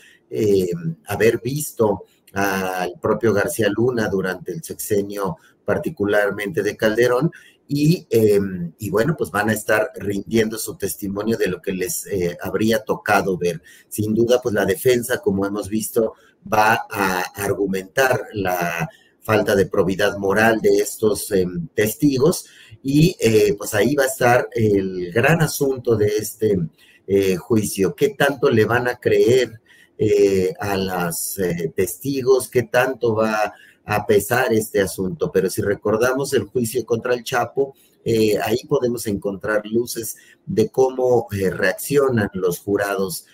haber 1.05 1.41
visto 1.41 2.05
al 2.33 2.93
propio 3.01 3.33
García 3.33 3.67
Luna 3.69 4.07
durante 4.07 4.51
el 4.51 4.63
sexenio 4.63 5.37
particularmente 5.65 6.63
de 6.63 6.75
Calderón, 6.75 7.31
y, 7.71 8.07
em, 8.09 8.73
y, 8.79 8.89
bueno, 8.89 9.15
pues 9.15 9.29
van 9.29 9.49
a 9.49 9.53
estar 9.53 9.91
rindiendo 9.95 10.57
su 10.57 10.75
testimonio 10.75 11.37
de 11.37 11.47
lo 11.47 11.61
que 11.61 11.71
les 11.71 12.07
eh, 12.07 12.35
habría 12.41 12.79
tocado 12.79 13.37
ver. 13.37 13.61
Sin 13.87 14.15
duda, 14.15 14.41
pues 14.41 14.55
la 14.55 14.65
defensa, 14.65 15.19
como 15.19 15.45
hemos 15.45 15.69
visto, 15.69 16.15
va 16.51 16.87
a 16.89 17.21
argumentar 17.35 18.25
la 18.33 18.89
falta 19.21 19.55
de 19.55 19.67
probidad 19.67 20.17
moral 20.17 20.59
de 20.61 20.77
estos 20.77 21.31
em, 21.31 21.67
testigos 21.75 22.45
y 22.81 23.15
eh, 23.19 23.53
pues 23.55 23.75
ahí 23.75 23.93
va 23.93 24.05
a 24.05 24.07
estar 24.07 24.49
el 24.53 25.11
gran 25.11 25.43
asunto 25.43 25.95
de 25.95 26.07
este 26.07 26.57
eh, 27.05 27.35
juicio. 27.35 27.93
¿Qué 27.93 28.09
tanto 28.17 28.49
le 28.49 28.65
van 28.65 28.87
a 28.87 28.95
creer 28.95 29.61
eh, 30.01 30.53
a 30.61 30.77
los 30.77 31.37
eh, 31.39 31.73
testigos, 31.75 32.47
qué 32.47 32.63
tanto 32.63 33.15
va 33.15 33.53
a 33.83 34.05
pesar 34.05 34.53
este 34.53 34.79
asunto. 34.79 35.29
Pero 35.29 35.49
si 35.49 35.61
recordamos 35.61 36.31
el 36.31 36.45
juicio 36.45 36.85
contra 36.85 37.13
el 37.13 37.25
Chapo, 37.25 37.75
eh, 38.05 38.37
ahí 38.41 38.59
podemos 38.65 39.05
encontrar 39.07 39.65
luces 39.65 40.15
de 40.45 40.69
cómo 40.69 41.27
reaccionan 41.29 42.29
los 42.33 42.59
jurados 42.59 43.25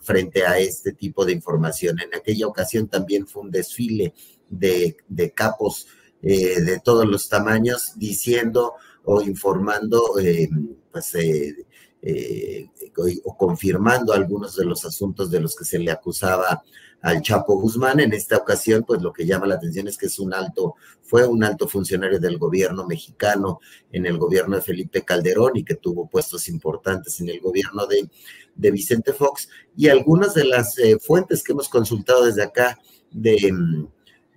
frente 0.00 0.44
a 0.44 0.58
este 0.58 0.94
tipo 0.94 1.24
de 1.24 1.32
información. 1.32 2.00
En 2.00 2.12
aquella 2.12 2.48
ocasión 2.48 2.88
también 2.88 3.28
fue 3.28 3.42
un 3.42 3.52
desfile 3.52 4.12
de, 4.50 4.96
de 5.06 5.30
capos 5.30 5.86
de 6.20 6.80
todos 6.82 7.06
los 7.06 7.28
tamaños 7.28 7.92
diciendo 7.94 8.72
o 9.04 9.22
informando 9.22 10.14
pues, 10.90 11.12
eh, 12.06 12.68
o 13.24 13.34
confirmando 13.34 14.12
algunos 14.12 14.56
de 14.56 14.66
los 14.66 14.84
asuntos 14.84 15.30
de 15.30 15.40
los 15.40 15.56
que 15.56 15.64
se 15.64 15.78
le 15.78 15.90
acusaba 15.90 16.62
al 17.00 17.22
Chapo 17.22 17.58
Guzmán. 17.58 17.98
En 17.98 18.12
esta 18.12 18.36
ocasión, 18.36 18.84
pues 18.86 19.00
lo 19.00 19.10
que 19.10 19.24
llama 19.24 19.46
la 19.46 19.54
atención 19.54 19.88
es 19.88 19.96
que 19.96 20.06
es 20.06 20.18
un 20.18 20.34
alto, 20.34 20.74
fue 21.02 21.26
un 21.26 21.42
alto 21.42 21.66
funcionario 21.66 22.20
del 22.20 22.36
gobierno 22.36 22.86
mexicano 22.86 23.58
en 23.90 24.04
el 24.04 24.18
gobierno 24.18 24.56
de 24.56 24.60
Felipe 24.60 25.02
Calderón 25.02 25.56
y 25.56 25.64
que 25.64 25.76
tuvo 25.76 26.06
puestos 26.06 26.46
importantes 26.48 27.20
en 27.20 27.30
el 27.30 27.40
gobierno 27.40 27.86
de, 27.86 28.06
de 28.54 28.70
Vicente 28.70 29.14
Fox. 29.14 29.48
Y 29.74 29.88
algunas 29.88 30.34
de 30.34 30.44
las 30.44 30.78
eh, 30.78 30.98
fuentes 31.00 31.42
que 31.42 31.52
hemos 31.52 31.70
consultado 31.70 32.26
desde 32.26 32.42
acá 32.42 32.78
de, 33.12 33.50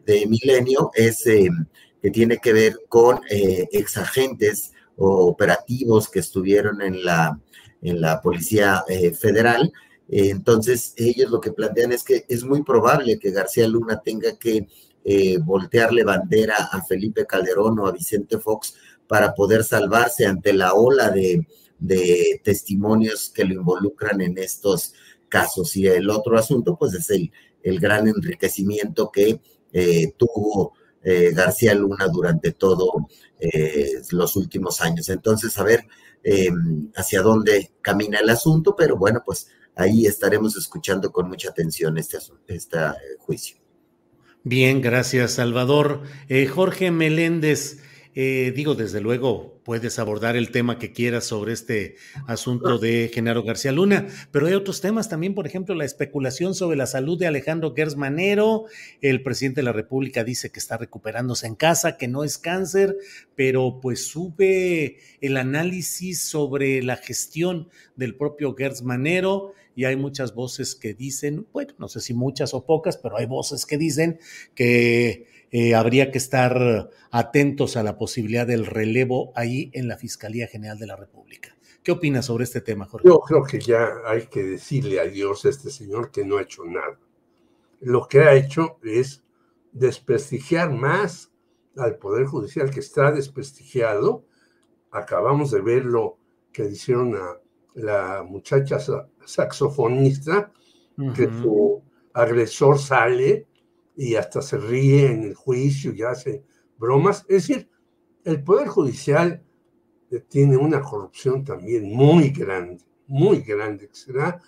de 0.06 0.26
Milenio 0.26 0.92
es 0.94 1.28
eh, 1.28 1.50
que 2.02 2.12
tiene 2.12 2.38
que 2.38 2.54
ver 2.54 2.80
con 2.88 3.20
exagentes 3.30 4.72
operativos 4.98 6.10
que 6.10 6.20
estuvieron 6.20 6.82
en 6.82 7.04
la 7.04 7.40
en 7.82 8.02
la 8.02 8.22
Policía 8.22 8.84
eh, 8.88 9.14
Federal. 9.14 9.72
Eh, 10.10 10.30
entonces, 10.30 10.94
ellos 10.98 11.32
lo 11.32 11.42
que 11.42 11.52
plantean 11.52 11.92
es 11.92 12.04
que 12.04 12.26
es 12.28 12.44
muy 12.44 12.64
probable 12.64 13.20
que 13.20 13.32
García 13.32 13.68
Luna 13.68 14.02
tenga 14.04 14.38
que 14.38 14.68
eh, 15.04 15.38
voltearle 15.40 16.04
bandera 16.04 16.56
a 16.72 16.84
Felipe 16.84 17.26
Calderón 17.26 17.80
o 17.80 17.88
a 17.88 17.92
Vicente 17.92 18.38
Fox 18.40 18.76
para 19.08 19.34
poder 19.34 19.64
salvarse 19.64 20.26
ante 20.26 20.54
la 20.54 20.74
ola 20.74 21.10
de, 21.10 21.46
testimonios 22.44 23.30
que 23.30 23.46
lo 23.46 23.54
involucran 23.54 24.20
en 24.22 24.38
estos 24.38 24.94
casos. 25.30 25.76
Y 25.78 25.88
el 25.88 26.10
otro 26.10 26.38
asunto, 26.38 26.76
pues, 26.78 26.94
es 26.96 27.10
el, 27.12 27.32
el 27.62 27.80
gran 27.80 28.08
enriquecimiento 28.08 29.12
que 29.12 29.40
tuvo 30.18 30.74
eh, 31.10 31.32
García 31.34 31.74
Luna 31.74 32.08
durante 32.08 32.52
todos 32.52 32.90
los 34.12 34.36
últimos 34.36 34.82
años. 34.82 35.10
Entonces, 35.10 35.58
a 35.58 35.64
ver 35.64 35.86
hacia 36.96 37.22
dónde 37.22 37.72
camina 37.82 38.20
el 38.20 38.30
asunto, 38.30 38.76
pero 38.76 38.98
bueno, 38.98 39.22
pues 39.26 39.48
ahí 39.76 40.06
estaremos 40.06 40.58
escuchando 40.58 41.12
con 41.12 41.30
mucha 41.30 41.50
atención 41.50 41.98
este, 41.98 42.18
este 42.48 42.78
juicio. 43.20 43.58
Bien, 44.44 44.82
gracias, 44.82 45.34
Salvador. 45.34 46.02
Jorge 46.54 46.92
Meléndez, 46.92 47.78
digo, 48.24 48.74
desde 48.74 49.00
luego, 49.00 49.62
puedes 49.64 50.00
abordar 50.00 50.36
el 50.36 50.50
tema 50.50 50.80
que 50.80 50.92
quieras 50.92 51.26
sobre 51.26 51.54
este 51.54 51.98
asunto 52.26 52.80
de 52.80 53.12
Genaro 53.14 53.44
García 53.44 53.72
Luna, 53.72 54.08
pero 54.32 54.48
hay 54.48 54.54
otros 54.54 54.82
temas 54.82 55.08
también, 55.08 55.36
por 55.36 55.46
ejemplo, 55.46 55.76
la 55.76 55.86
especulación 55.86 56.56
sobre 56.56 56.78
la 56.78 56.88
salud 56.88 57.20
de 57.20 57.28
Alejandro 57.28 57.76
Gersmanero. 57.76 58.66
El 59.02 59.22
presidente 59.22 59.62
de 59.62 59.66
la 59.66 59.72
República 59.72 60.24
dice 60.24 60.50
que 60.50 60.60
está 60.60 60.78
recuperándose 60.78 61.46
en 61.46 61.54
casa, 61.54 61.98
que 61.98 62.08
no 62.08 62.24
es 62.24 62.40
cáncer, 62.40 62.98
pero 63.36 63.80
pues 63.82 64.08
sube 64.08 64.98
el 65.22 65.38
análisis 65.38 66.22
sobre 66.22 66.82
la 66.82 66.98
gestión 66.98 67.70
del 67.96 68.16
propio 68.16 68.56
Gersmanero 68.56 69.54
y 69.76 69.86
hay 69.86 69.96
muchas 69.96 70.34
voces 70.34 70.74
que 70.74 70.96
dicen, 70.96 71.46
bueno, 71.54 71.76
no 71.78 71.88
sé 71.88 72.00
si 72.00 72.16
muchas 72.16 72.56
o 72.56 72.66
pocas, 72.66 72.98
pero 72.98 73.16
hay 73.16 73.28
voces 73.28 73.68
que 73.68 73.78
dicen 73.78 74.20
que 74.56 75.28
eh, 75.52 75.76
habría 75.76 76.12
que 76.12 76.18
estar 76.18 76.90
atentos 77.12 77.78
a 77.78 77.84
la 77.84 77.98
posibilidad 77.98 78.46
del 78.46 78.66
relevo 78.66 79.32
ahí 79.36 79.70
en 79.74 79.88
la 79.88 79.98
Fiscalía 79.98 80.48
General 80.48 80.78
de 80.78 80.88
la 80.88 80.96
República. 80.96 81.56
¿Qué 81.84 81.94
opinas 81.94 82.26
sobre 82.26 82.44
este 82.44 82.60
tema, 82.60 82.86
Jorge? 82.86 83.08
Yo 83.08 83.20
creo 83.20 83.44
que 83.44 83.60
ya 83.60 83.88
hay 84.06 84.28
que 84.28 84.44
decirle 84.44 85.00
adiós 85.00 85.46
a 85.46 85.50
este 85.50 85.70
señor 85.70 86.12
que 86.12 86.26
no 86.26 86.38
ha 86.38 86.42
hecho 86.42 86.66
nada. 86.66 87.00
Lo 87.80 88.08
que 88.08 88.20
ha 88.20 88.34
hecho 88.34 88.78
es 88.84 89.24
desprestigiar 89.72 90.72
más 90.72 91.32
al 91.78 91.98
Poder 91.98 92.26
Judicial, 92.26 92.70
que 92.72 92.82
está 92.82 93.12
desprestigiado. 93.12 94.26
Acabamos 94.92 95.52
de 95.52 95.62
ver 95.62 95.86
lo 95.86 96.18
que 96.52 96.66
hicieron 96.66 97.16
a 97.16 97.38
la 97.76 98.26
muchacha 98.28 98.80
saxofonista, 99.24 100.52
que 101.16 101.26
su 101.26 101.84
agresor 102.14 102.80
sale 102.80 103.46
y 103.98 104.16
hasta 104.16 104.42
se 104.42 104.58
ríe 104.58 105.12
en 105.12 105.24
el 105.24 105.34
juicio 105.34 105.92
y 105.92 106.04
hace 106.04 106.44
bromas. 106.78 107.26
Es 107.28 107.48
decir, 107.48 107.68
el 108.24 108.44
Poder 108.44 108.68
Judicial 108.68 109.44
tiene 110.30 110.56
una 110.56 110.82
corrupción 110.82 111.44
también 111.44 111.92
muy 111.92 112.30
grande, 112.30 112.84
muy 113.08 113.42
grande, 113.42 113.90
que 113.90 113.96
será 113.96 114.40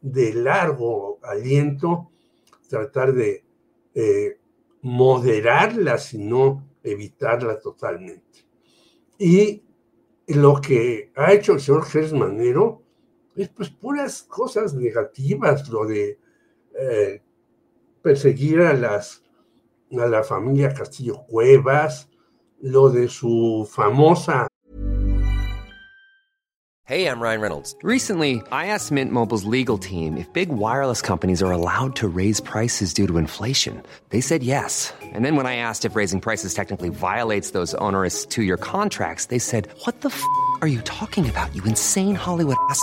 de 0.00 0.34
largo 0.34 1.18
aliento 1.22 2.10
tratar 2.68 3.14
de 3.14 3.44
eh, 3.94 4.38
moderarla, 4.82 5.96
si 5.98 6.18
no 6.18 6.68
evitarla 6.82 7.58
totalmente. 7.58 8.46
Y 9.18 9.64
lo 10.28 10.60
que 10.60 11.10
ha 11.16 11.32
hecho 11.32 11.54
el 11.54 11.60
señor 11.60 11.84
Gers 11.84 12.12
Manero 12.12 12.82
es 13.34 13.48
pues 13.48 13.70
puras 13.70 14.22
cosas 14.24 14.74
negativas, 14.74 15.68
lo 15.70 15.86
de 15.86 16.18
eh, 16.78 17.22
perseguir 18.08 18.60
a 18.62 18.72
las 18.72 19.20
a 19.92 20.06
la 20.06 20.22
familia 20.22 20.72
Castillo 20.72 21.26
Cuevas, 21.28 22.08
lo 22.62 22.88
de 22.88 23.06
su 23.06 23.68
famosa 23.70 24.46
Hey, 26.86 27.06
I'm 27.06 27.20
Ryan 27.20 27.42
Reynolds. 27.42 27.76
Recently, 27.82 28.40
I 28.50 28.68
asked 28.68 28.90
Mint 28.90 29.12
Mobile's 29.12 29.44
legal 29.44 29.76
team 29.76 30.16
if 30.16 30.32
big 30.32 30.48
wireless 30.48 31.02
companies 31.02 31.42
are 31.42 31.52
allowed 31.52 31.94
to 31.96 32.08
raise 32.08 32.40
prices 32.40 32.94
due 32.94 33.06
to 33.06 33.18
inflation. 33.18 33.82
They 34.08 34.22
said 34.22 34.42
yes. 34.42 34.94
And 35.12 35.22
then 35.22 35.36
when 35.36 35.44
I 35.44 35.56
asked 35.56 35.84
if 35.84 35.94
raising 35.94 36.22
prices 36.22 36.54
technically 36.54 36.88
violates 36.88 37.50
those 37.50 37.74
onerous 37.74 38.24
2-year 38.24 38.56
contracts, 38.56 39.26
they 39.26 39.38
said, 39.38 39.68
"What 39.84 40.00
the 40.00 40.08
f*** 40.08 40.22
are 40.62 40.66
you 40.66 40.80
talking 40.80 41.28
about? 41.28 41.54
You 41.54 41.62
insane 41.64 42.14
Hollywood 42.14 42.56
ass." 42.70 42.82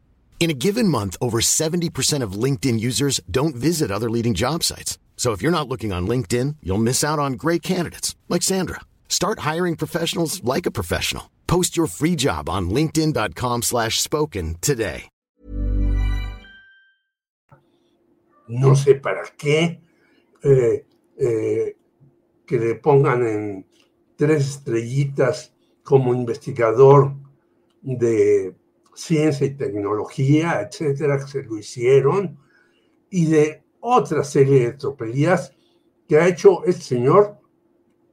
In 0.41 0.49
a 0.49 0.55
given 0.55 0.87
month, 0.87 1.17
over 1.21 1.39
70% 1.39 2.23
of 2.23 2.31
LinkedIn 2.31 2.79
users 2.79 3.21
don't 3.29 3.53
visit 3.53 3.91
other 3.91 4.09
leading 4.09 4.33
job 4.33 4.63
sites. 4.63 4.97
So 5.15 5.33
if 5.33 5.43
you're 5.43 5.51
not 5.51 5.69
looking 5.69 5.93
on 5.93 6.07
LinkedIn, 6.07 6.55
you'll 6.63 6.79
miss 6.79 7.03
out 7.03 7.19
on 7.19 7.33
great 7.33 7.61
candidates 7.61 8.15
like 8.27 8.41
Sandra. 8.41 8.81
Start 9.07 9.41
hiring 9.41 9.75
professionals 9.75 10.43
like 10.43 10.65
a 10.65 10.71
professional. 10.71 11.29
Post 11.45 11.77
your 11.77 11.85
free 11.85 12.15
job 12.15 12.49
on 12.49 12.71
linkedin.com/spoken 12.71 14.55
today. 14.61 15.03
No 18.47 18.75
sé 18.75 18.95
para 18.95 19.23
qué 19.37 19.79
eh, 20.43 20.85
eh, 21.19 21.75
que 22.47 22.57
le 22.57 22.75
pongan 22.75 23.21
en 23.27 23.65
tres 24.17 24.49
estrellitas 24.49 25.53
como 25.83 26.15
investigador 26.15 27.13
de 27.83 28.55
ciencia 28.93 29.47
y 29.47 29.55
tecnología, 29.55 30.61
etcétera, 30.61 31.17
que 31.17 31.27
se 31.27 31.43
lo 31.43 31.57
hicieron, 31.57 32.37
y 33.09 33.25
de 33.25 33.63
otra 33.79 34.23
serie 34.23 34.65
de 34.65 34.73
tropelías 34.73 35.53
que 36.07 36.17
ha 36.17 36.27
hecho 36.27 36.63
este 36.65 36.83
señor. 36.83 37.37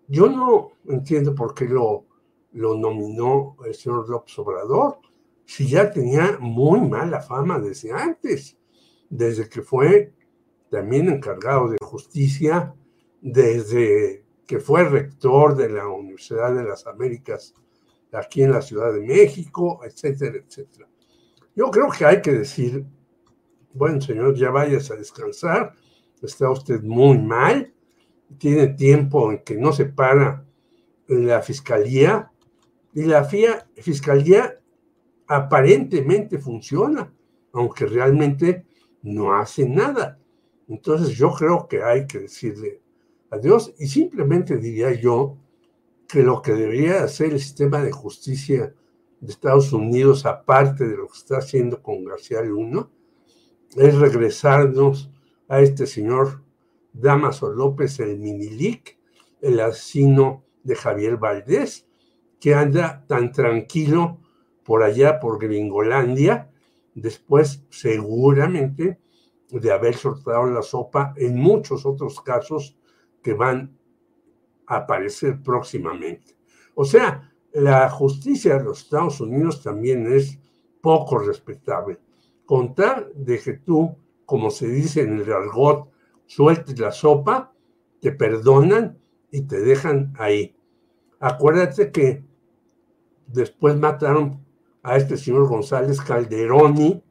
Yo 0.06 0.28
no 0.28 0.72
entiendo 0.86 1.34
por 1.34 1.54
qué 1.54 1.66
lo, 1.66 2.06
lo 2.52 2.76
nominó 2.76 3.56
el 3.64 3.74
señor 3.74 4.08
López 4.08 4.38
Obrador, 4.38 4.98
si 5.44 5.68
ya 5.68 5.90
tenía 5.90 6.38
muy 6.40 6.80
mala 6.80 7.20
fama 7.20 7.58
desde 7.58 7.92
antes, 7.92 8.58
desde 9.08 9.48
que 9.48 9.62
fue 9.62 10.12
también 10.70 11.08
encargado 11.08 11.68
de 11.68 11.78
justicia, 11.80 12.74
desde 13.20 14.24
que 14.46 14.60
fue 14.60 14.84
rector 14.84 15.56
de 15.56 15.70
la 15.70 15.88
Universidad 15.88 16.54
de 16.54 16.64
las 16.64 16.86
Américas 16.86 17.54
aquí 18.12 18.42
en 18.42 18.52
la 18.52 18.62
Ciudad 18.62 18.92
de 18.92 19.00
México, 19.00 19.80
etcétera, 19.84 20.38
etcétera. 20.38 20.88
Yo 21.54 21.70
creo 21.70 21.88
que 21.90 22.04
hay 22.04 22.22
que 22.22 22.32
decir, 22.32 22.84
bueno, 23.74 24.00
señor, 24.00 24.34
ya 24.34 24.50
vayas 24.50 24.90
a 24.90 24.96
descansar, 24.96 25.74
está 26.22 26.50
usted 26.50 26.82
muy 26.82 27.18
mal, 27.18 27.72
tiene 28.38 28.68
tiempo 28.68 29.30
en 29.30 29.38
que 29.38 29.56
no 29.56 29.72
se 29.72 29.86
para 29.86 30.44
la 31.08 31.42
fiscalía, 31.42 32.30
y 32.94 33.02
la 33.02 33.24
fiscalía 33.24 34.58
aparentemente 35.26 36.38
funciona, 36.38 37.12
aunque 37.52 37.86
realmente 37.86 38.64
no 39.02 39.34
hace 39.34 39.68
nada. 39.68 40.18
Entonces 40.68 41.10
yo 41.16 41.32
creo 41.32 41.68
que 41.68 41.82
hay 41.82 42.06
que 42.06 42.20
decirle 42.20 42.80
adiós 43.30 43.74
y 43.78 43.86
simplemente 43.86 44.56
diría 44.56 44.92
yo, 44.92 45.36
que 46.08 46.22
lo 46.22 46.40
que 46.40 46.52
debería 46.52 47.04
hacer 47.04 47.32
el 47.32 47.38
sistema 47.38 47.82
de 47.82 47.92
justicia 47.92 48.74
de 49.20 49.30
Estados 49.30 49.72
Unidos, 49.74 50.24
aparte 50.24 50.88
de 50.88 50.96
lo 50.96 51.06
que 51.06 51.18
está 51.18 51.38
haciendo 51.38 51.82
con 51.82 52.04
García 52.04 52.40
Luna, 52.40 52.88
es 53.76 53.94
regresarnos 53.94 55.10
a 55.48 55.60
este 55.60 55.86
señor 55.86 56.42
Damaso 56.94 57.50
López, 57.52 58.00
el 58.00 58.18
Minilic, 58.18 58.98
el 59.42 59.60
asesino 59.60 60.44
de 60.62 60.74
Javier 60.74 61.18
Valdés, 61.18 61.86
que 62.40 62.54
anda 62.54 63.04
tan 63.06 63.30
tranquilo 63.30 64.18
por 64.64 64.82
allá, 64.82 65.20
por 65.20 65.38
Gringolandia, 65.38 66.50
después 66.94 67.64
seguramente 67.68 68.98
de 69.50 69.72
haber 69.72 69.94
soltado 69.94 70.46
la 70.46 70.62
sopa 70.62 71.12
en 71.16 71.36
muchos 71.36 71.84
otros 71.84 72.20
casos 72.20 72.78
que 73.22 73.34
van 73.34 73.77
aparecer 74.68 75.42
próximamente. 75.42 76.36
O 76.74 76.84
sea, 76.84 77.32
la 77.52 77.88
justicia 77.90 78.58
de 78.58 78.64
los 78.64 78.82
Estados 78.82 79.20
Unidos 79.20 79.62
también 79.62 80.06
es 80.12 80.38
poco 80.80 81.18
respetable. 81.18 81.98
Contar 82.44 83.12
de 83.14 83.38
que 83.38 83.54
tú, 83.54 83.96
como 84.24 84.50
se 84.50 84.68
dice 84.68 85.02
en 85.02 85.18
el 85.18 85.32
argot, 85.32 85.90
sueltes 86.26 86.78
la 86.78 86.92
sopa, 86.92 87.52
te 88.00 88.12
perdonan 88.12 88.98
y 89.30 89.42
te 89.42 89.60
dejan 89.60 90.12
ahí. 90.18 90.54
Acuérdate 91.18 91.90
que 91.90 92.22
después 93.26 93.76
mataron 93.76 94.44
a 94.82 94.96
este 94.96 95.16
señor 95.16 95.48
González 95.48 96.00
Calderoni, 96.00 97.02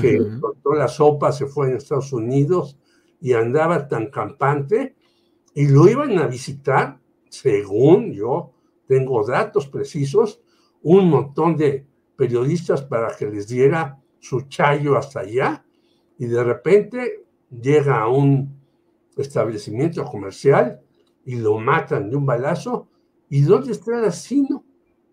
que 0.00 0.18
soltó 0.40 0.74
la 0.74 0.88
sopa, 0.88 1.30
se 1.30 1.46
fue 1.46 1.72
a 1.72 1.76
Estados 1.76 2.12
Unidos 2.12 2.76
y 3.20 3.34
andaba 3.34 3.86
tan 3.86 4.10
campante 4.10 4.95
y 5.56 5.68
lo 5.68 5.88
iban 5.88 6.18
a 6.18 6.26
visitar 6.26 7.00
según 7.30 8.12
yo 8.12 8.52
tengo 8.86 9.26
datos 9.26 9.66
precisos, 9.66 10.42
un 10.82 11.08
montón 11.08 11.56
de 11.56 11.86
periodistas 12.14 12.82
para 12.82 13.16
que 13.16 13.26
les 13.26 13.48
diera 13.48 13.98
su 14.20 14.42
chayo 14.42 14.98
hasta 14.98 15.20
allá 15.20 15.64
y 16.18 16.26
de 16.26 16.44
repente 16.44 17.24
llega 17.50 18.02
a 18.02 18.08
un 18.08 18.60
establecimiento 19.16 20.04
comercial 20.04 20.82
y 21.24 21.36
lo 21.36 21.58
matan 21.58 22.10
de 22.10 22.16
un 22.16 22.26
balazo. 22.26 22.88
¿Y 23.30 23.40
dónde 23.40 23.72
está 23.72 23.98
el 23.98 24.04
asesino? 24.04 24.62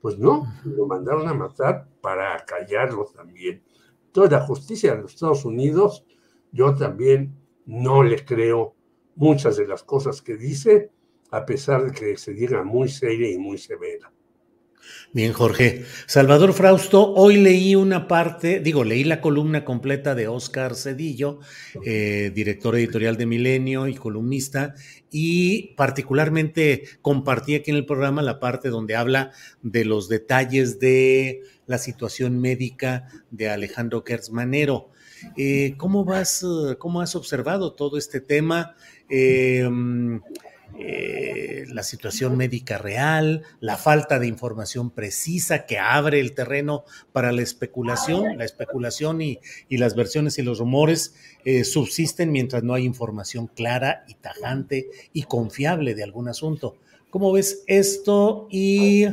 Pues 0.01 0.19
no, 0.19 0.45
lo 0.65 0.85
mandaron 0.87 1.25
a 1.29 1.33
matar 1.33 1.87
para 2.01 2.43
callarlo 2.45 3.05
también. 3.05 3.63
Toda 4.11 4.39
la 4.39 4.45
justicia 4.45 4.93
de 4.93 5.03
los 5.03 5.13
Estados 5.13 5.45
Unidos, 5.45 6.05
yo 6.51 6.75
también 6.75 7.33
no 7.65 8.03
le 8.03 8.25
creo 8.25 8.75
muchas 9.15 9.57
de 9.57 9.67
las 9.67 9.83
cosas 9.83 10.21
que 10.21 10.35
dice, 10.35 10.89
a 11.31 11.45
pesar 11.45 11.85
de 11.85 11.91
que 11.91 12.17
se 12.17 12.33
diga 12.33 12.63
muy 12.63 12.89
seria 12.89 13.29
y 13.29 13.37
muy 13.37 13.57
severa. 13.57 14.11
Bien, 15.13 15.31
Jorge. 15.31 15.85
Salvador 16.07 16.53
Frausto, 16.53 17.13
hoy 17.13 17.37
leí 17.37 17.75
una 17.75 18.07
parte, 18.07 18.59
digo, 18.59 18.83
leí 18.83 19.03
la 19.03 19.21
columna 19.21 19.63
completa 19.63 20.15
de 20.15 20.27
Oscar 20.27 20.75
Cedillo, 20.75 21.39
eh, 21.85 22.31
director 22.33 22.75
editorial 22.75 23.15
de 23.15 23.25
Milenio 23.25 23.87
y 23.87 23.95
columnista, 23.95 24.73
y 25.11 25.73
particularmente 25.75 26.83
compartí 27.01 27.55
aquí 27.55 27.71
en 27.71 27.77
el 27.77 27.85
programa 27.85 28.21
la 28.23 28.39
parte 28.39 28.69
donde 28.69 28.95
habla 28.95 29.31
de 29.61 29.85
los 29.85 30.09
detalles 30.09 30.79
de 30.79 31.41
la 31.67 31.77
situación 31.77 32.41
médica 32.41 33.07
de 33.29 33.49
Alejandro 33.49 34.03
Kersmanero. 34.03 34.89
Eh, 35.37 35.75
¿Cómo 35.77 36.05
vas, 36.05 36.45
cómo 36.79 37.01
has 37.01 37.15
observado 37.15 37.73
todo 37.73 37.97
este 37.97 38.19
tema? 38.21 38.75
Eh, 39.09 39.67
eh, 40.79 41.65
la 41.67 41.83
situación 41.83 42.35
médica 42.35 42.79
real, 42.79 43.43
la 43.59 43.77
falta 43.77 44.17
de 44.17 44.25
información 44.25 44.89
precisa 44.89 45.67
que 45.67 45.77
abre 45.77 46.19
el 46.19 46.33
terreno 46.33 46.83
para 47.11 47.31
la 47.31 47.43
especulación. 47.43 48.37
La 48.37 48.45
especulación 48.45 49.21
y, 49.21 49.39
las 49.69 49.95
versiones 49.95 50.39
y 50.39 50.41
los 50.41 50.57
rumores 50.57 51.13
eh, 51.45 51.63
subsisten 51.63 52.31
mientras 52.31 52.63
no 52.63 52.73
hay 52.73 52.85
información 52.85 53.47
clara 53.47 54.03
y 54.07 54.15
tajante 54.15 54.89
y 55.13 55.23
confiable 55.23 55.93
de 55.93 56.03
algún 56.03 56.27
asunto. 56.27 56.77
¿Cómo 57.13 57.31
ves 57.31 57.63
esto 57.67 58.47
y 58.49 59.05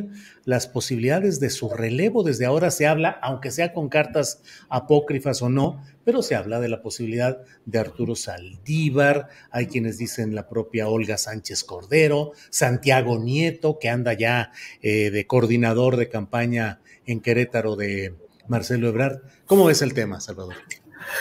las 0.47 0.67
posibilidades 0.67 1.39
de 1.39 1.51
su 1.51 1.69
relevo? 1.69 2.23
Desde 2.23 2.47
ahora 2.47 2.71
se 2.71 2.87
habla, 2.87 3.11
aunque 3.21 3.51
sea 3.51 3.75
con 3.75 3.91
cartas 3.91 4.41
apócrifas 4.71 5.43
o 5.43 5.51
no, 5.51 5.85
pero 6.03 6.23
se 6.23 6.35
habla 6.35 6.61
de 6.61 6.71
la 6.71 6.81
posibilidad 6.81 7.43
de 7.67 7.79
Arturo 7.79 8.17
Saldívar, 8.17 9.29
hay 9.51 9.67
quienes 9.67 9.99
dicen 9.99 10.35
la 10.35 10.49
propia 10.49 10.89
Olga 10.89 11.19
Sánchez 11.19 11.63
Cordero, 11.63 12.33
Santiago 12.49 13.19
Nieto, 13.19 13.79
que 13.79 13.91
anda 13.91 14.15
ya 14.15 14.51
eh, 14.81 15.11
de 15.11 15.27
coordinador 15.27 15.99
de 15.99 16.09
campaña 16.09 16.81
en 17.05 17.21
Querétaro 17.21 17.77
de 17.77 18.15
Marcelo 18.49 18.89
Ebrard. 18.89 19.19
¿Cómo 19.45 19.67
ves 19.67 19.83
el 19.83 19.93
tema, 19.93 20.23
Salvador? 20.23 20.55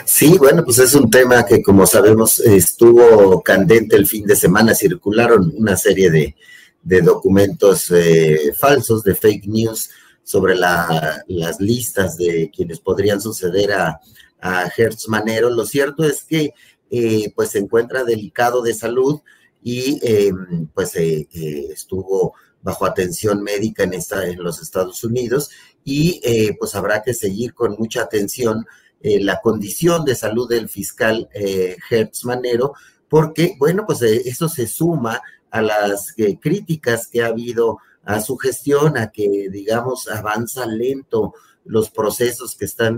Sí, 0.05 0.37
bueno, 0.37 0.63
pues 0.63 0.79
es 0.79 0.93
un 0.93 1.09
tema 1.09 1.45
que 1.45 1.61
como 1.61 1.85
sabemos 1.85 2.39
estuvo 2.39 3.41
candente 3.41 3.97
el 3.97 4.07
fin 4.07 4.25
de 4.25 4.37
semana, 4.37 4.73
circularon 4.73 5.53
una 5.57 5.75
serie 5.75 6.09
de, 6.09 6.35
de 6.83 7.01
documentos 7.01 7.91
eh, 7.91 8.53
falsos, 8.59 9.03
de 9.03 9.15
fake 9.15 9.47
news 9.47 9.89
sobre 10.23 10.55
las 10.55 11.59
listas 11.59 12.15
de 12.17 12.51
quienes 12.55 12.79
podrían 12.79 13.19
suceder 13.19 13.73
a, 13.73 13.99
a 14.39 14.71
Hertz 14.75 15.07
Manero. 15.07 15.49
Lo 15.49 15.65
cierto 15.65 16.03
es 16.03 16.23
que 16.23 16.53
eh, 16.91 17.31
pues 17.35 17.49
se 17.49 17.59
encuentra 17.59 18.03
delicado 18.03 18.61
de 18.61 18.73
salud 18.73 19.21
y 19.63 19.99
em, 20.03 20.67
pues 20.67 20.95
eh, 20.95 21.27
estuvo 21.71 22.33
bajo 22.61 22.85
atención 22.85 23.41
médica 23.41 23.83
en, 23.83 23.93
esta, 23.93 24.25
en 24.27 24.43
los 24.43 24.61
Estados 24.61 25.03
Unidos 25.03 25.49
y 25.83 26.21
pues 26.59 26.75
habrá 26.75 27.01
que 27.01 27.13
seguir 27.13 27.53
con 27.53 27.75
mucha 27.79 28.01
atención 28.01 28.65
la 29.01 29.39
condición 29.41 30.03
de 30.03 30.13
salud 30.13 30.47
del 30.47 30.67
fiscal 30.67 31.29
Hertz 31.33 32.25
Manero 32.25 32.73
porque 33.07 33.55
bueno 33.57 33.85
pues 33.87 34.01
eso 34.01 34.49
se 34.49 34.67
suma 34.67 35.21
a 35.51 35.61
las 35.61 36.13
eh, 36.17 36.37
críticas 36.39 37.07
que 37.07 37.21
ha 37.21 37.27
habido 37.27 37.77
a 38.03 38.21
su 38.21 38.37
gestión, 38.37 38.97
a 38.97 39.11
que, 39.11 39.49
digamos, 39.51 40.07
avanza 40.07 40.65
lento 40.65 41.33
los 41.65 41.91
procesos 41.91 42.55
que 42.55 42.65
están, 42.65 42.97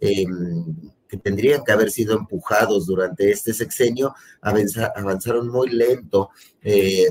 em, 0.00 0.90
que 1.08 1.16
tendrían 1.16 1.62
que 1.64 1.72
haber 1.72 1.90
sido 1.90 2.16
empujados 2.16 2.86
durante 2.86 3.30
este 3.30 3.52
sexenio, 3.52 4.14
avanzaron 4.40 5.48
muy 5.48 5.70
lento. 5.70 6.30
Eh, 6.62 7.06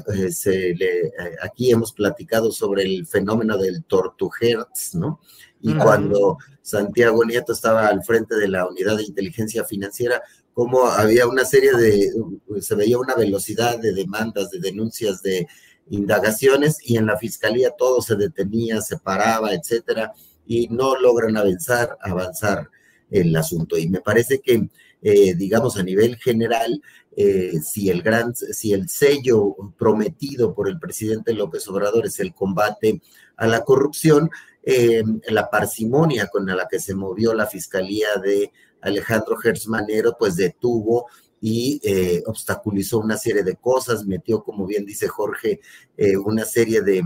eh, 0.46 1.12
aquí 1.42 1.72
hemos 1.72 1.94
platicado 1.94 2.52
sobre 2.52 2.84
el 2.84 3.06
fenómeno 3.06 3.58
del 3.58 3.84
Tortuherz, 3.84 4.96
¿no? 4.96 5.20
Y 5.62 5.76
cuando 5.76 6.38
Santiago 6.62 7.26
Nieto 7.26 7.52
estaba 7.52 7.88
al 7.88 8.04
frente 8.04 8.36
de 8.36 8.48
la 8.48 8.68
unidad 8.68 8.98
de 8.98 9.04
inteligencia 9.04 9.66
financiera, 9.66 10.22
como 10.60 10.88
había 10.88 11.26
una 11.26 11.46
serie 11.46 11.72
de, 11.72 12.12
se 12.60 12.76
veía 12.76 12.98
una 12.98 13.16
velocidad 13.16 13.80
de 13.80 13.94
demandas, 13.94 14.52
de 14.52 14.60
denuncias, 14.60 15.22
de 15.22 15.48
indagaciones 15.90 16.80
y 16.84 16.98
en 16.98 17.06
la 17.06 17.18
fiscalía 17.18 17.72
todo 17.78 18.02
se 18.02 18.18
detenía, 18.18 18.82
se 18.82 18.98
paraba, 18.98 19.54
etcétera, 19.54 20.12
y 20.46 20.68
no 20.68 21.00
logran 21.00 21.38
avanzar, 21.38 21.98
avanzar 22.02 22.70
el 23.10 23.34
asunto. 23.38 23.78
Y 23.78 23.88
me 23.88 24.02
parece 24.02 24.42
que, 24.42 24.68
eh, 25.02 25.34
digamos, 25.34 25.78
a 25.78 25.84
nivel 25.84 26.18
general, 26.18 26.82
eh, 27.16 27.62
si 27.64 27.90
el 27.90 28.02
gran, 28.02 28.36
si 28.36 28.74
el 28.74 28.90
sello 28.90 29.56
prometido 29.78 30.54
por 30.54 30.68
el 30.68 30.78
presidente 30.78 31.34
López 31.34 31.66
Obrador 31.70 32.06
es 32.06 32.20
el 32.20 32.34
combate 32.34 33.02
a 33.38 33.48
la 33.48 33.64
corrupción, 33.64 34.30
eh, 34.62 35.04
la 35.30 35.50
parsimonia 35.50 36.28
con 36.28 36.46
la 36.46 36.68
que 36.70 36.82
se 36.82 36.96
movió 36.96 37.34
la 37.34 37.48
fiscalía 37.48 38.10
de 38.22 38.52
Alejandro 38.82 39.38
Gersmanero 39.38 40.16
pues 40.18 40.36
detuvo 40.36 41.08
y 41.42 41.80
eh, 41.84 42.22
obstaculizó 42.26 43.00
una 43.00 43.18
serie 43.18 43.44
de 43.44 43.56
cosas, 43.56 44.06
metió, 44.06 44.44
como 44.44 44.66
bien 44.66 44.86
dice 44.86 45.08
Jorge, 45.08 45.62
eh, 45.98 46.18
una 46.18 46.46
serie 46.46 46.82
de, 46.82 47.04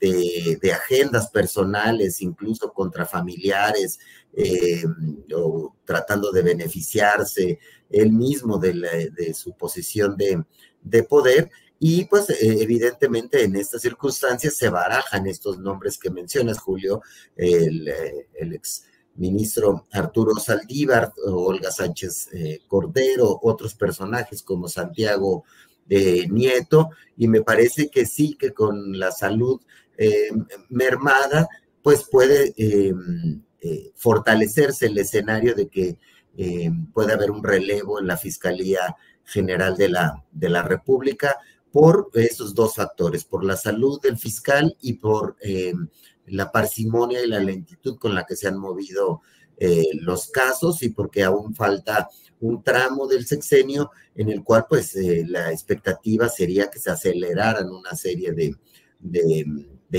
de, 0.00 0.72
agendas 0.72 1.30
personales, 1.30 2.20
incluso 2.20 2.72
contra 2.72 3.06
familiares, 3.06 3.98
eh, 4.34 4.84
o 5.34 5.74
tratando 5.84 6.32
de 6.32 6.42
beneficiarse 6.42 7.58
él 7.90 8.12
mismo 8.12 8.58
de, 8.58 9.10
de 9.16 9.34
su 9.34 9.56
posición 9.56 10.16
de, 10.16 10.42
de, 10.82 11.02
poder. 11.04 11.50
Y 11.80 12.06
pues 12.06 12.26
evidentemente 12.40 13.44
en 13.44 13.54
estas 13.54 13.82
circunstancias 13.82 14.56
se 14.56 14.68
barajan 14.68 15.28
estos 15.28 15.60
nombres 15.60 15.96
que 15.96 16.10
mencionas, 16.10 16.58
Julio, 16.58 17.02
el, 17.36 17.88
el 18.34 18.54
ex 18.54 18.82
ministro 19.18 19.86
Arturo 19.92 20.34
Saldívar, 20.36 21.12
Olga 21.26 21.70
Sánchez 21.70 22.28
eh, 22.32 22.60
Cordero, 22.66 23.38
otros 23.42 23.74
personajes 23.74 24.42
como 24.42 24.68
Santiago 24.68 25.44
eh, 25.88 26.26
Nieto, 26.30 26.90
y 27.16 27.28
me 27.28 27.42
parece 27.42 27.90
que 27.90 28.06
sí, 28.06 28.36
que 28.38 28.52
con 28.52 28.98
la 28.98 29.10
salud 29.10 29.60
eh, 29.96 30.30
mermada, 30.68 31.48
pues 31.82 32.04
puede 32.10 32.54
fortalecerse 33.94 34.86
el 34.86 34.98
escenario 34.98 35.54
de 35.54 35.68
que 35.68 35.96
puede 36.92 37.12
haber 37.12 37.30
un 37.30 37.42
relevo 37.42 37.98
en 37.98 38.06
la 38.06 38.16
Fiscalía 38.16 38.96
General 39.24 39.76
de 39.76 39.88
la, 39.88 40.24
de 40.30 40.48
la 40.48 40.62
República 40.62 41.36
por 41.78 42.10
esos 42.14 42.56
dos 42.56 42.74
factores, 42.74 43.24
por 43.24 43.44
la 43.44 43.56
salud 43.56 44.00
del 44.00 44.18
fiscal 44.18 44.76
y 44.80 44.94
por 44.94 45.36
la 46.26 46.50
parsimonia 46.50 47.22
y 47.22 47.28
la 47.28 47.38
lentitud 47.38 47.98
con 47.98 48.16
la 48.16 48.26
que 48.26 48.34
se 48.34 48.48
han 48.48 48.58
movido 48.58 49.22
eh, 49.56 49.86
los 50.00 50.26
casos 50.26 50.82
y 50.82 50.88
porque 50.88 51.22
aún 51.22 51.54
falta 51.54 52.08
un 52.40 52.64
tramo 52.64 53.06
del 53.06 53.24
sexenio 53.24 53.92
en 54.16 54.28
el 54.28 54.42
cual 54.42 54.66
pues 54.68 54.96
eh, 54.96 55.24
la 55.28 55.52
expectativa 55.52 56.28
sería 56.28 56.68
que 56.68 56.80
se 56.80 56.90
aceleraran 56.90 57.70
una 57.70 57.94
serie 57.94 58.32
de, 58.32 58.56
de, 58.98 59.46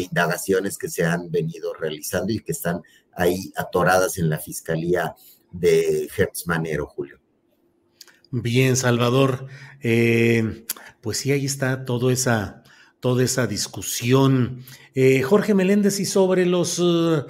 indagaciones 0.02 0.78
que 0.78 0.90
se 0.90 1.06
han 1.06 1.32
venido 1.32 1.74
realizando 1.74 2.34
y 2.34 2.42
que 2.42 2.52
están 2.52 2.82
ahí 3.14 3.54
atoradas 3.56 4.18
en 4.18 4.30
la 4.30 4.38
fiscalía 4.38 5.16
de 5.50 6.10
Hertz 6.14 6.46
Manero, 6.46 6.88
Julio. 6.88 7.22
Bien, 8.32 8.76
Salvador. 8.76 9.48
Eh, 9.82 10.66
pues 11.02 11.18
sí, 11.20 11.32
ahí 11.32 11.46
está 11.46 11.86
toda 11.86 12.12
esa, 12.12 12.64
toda 13.00 13.24
esa 13.24 13.48
discusión. 13.48 14.64
Eh, 14.96 15.22
Jorge 15.22 15.54
Meléndez, 15.54 16.00
y 16.00 16.06
sobre 16.06 16.46
los, 16.46 16.80
eh, 16.80 17.24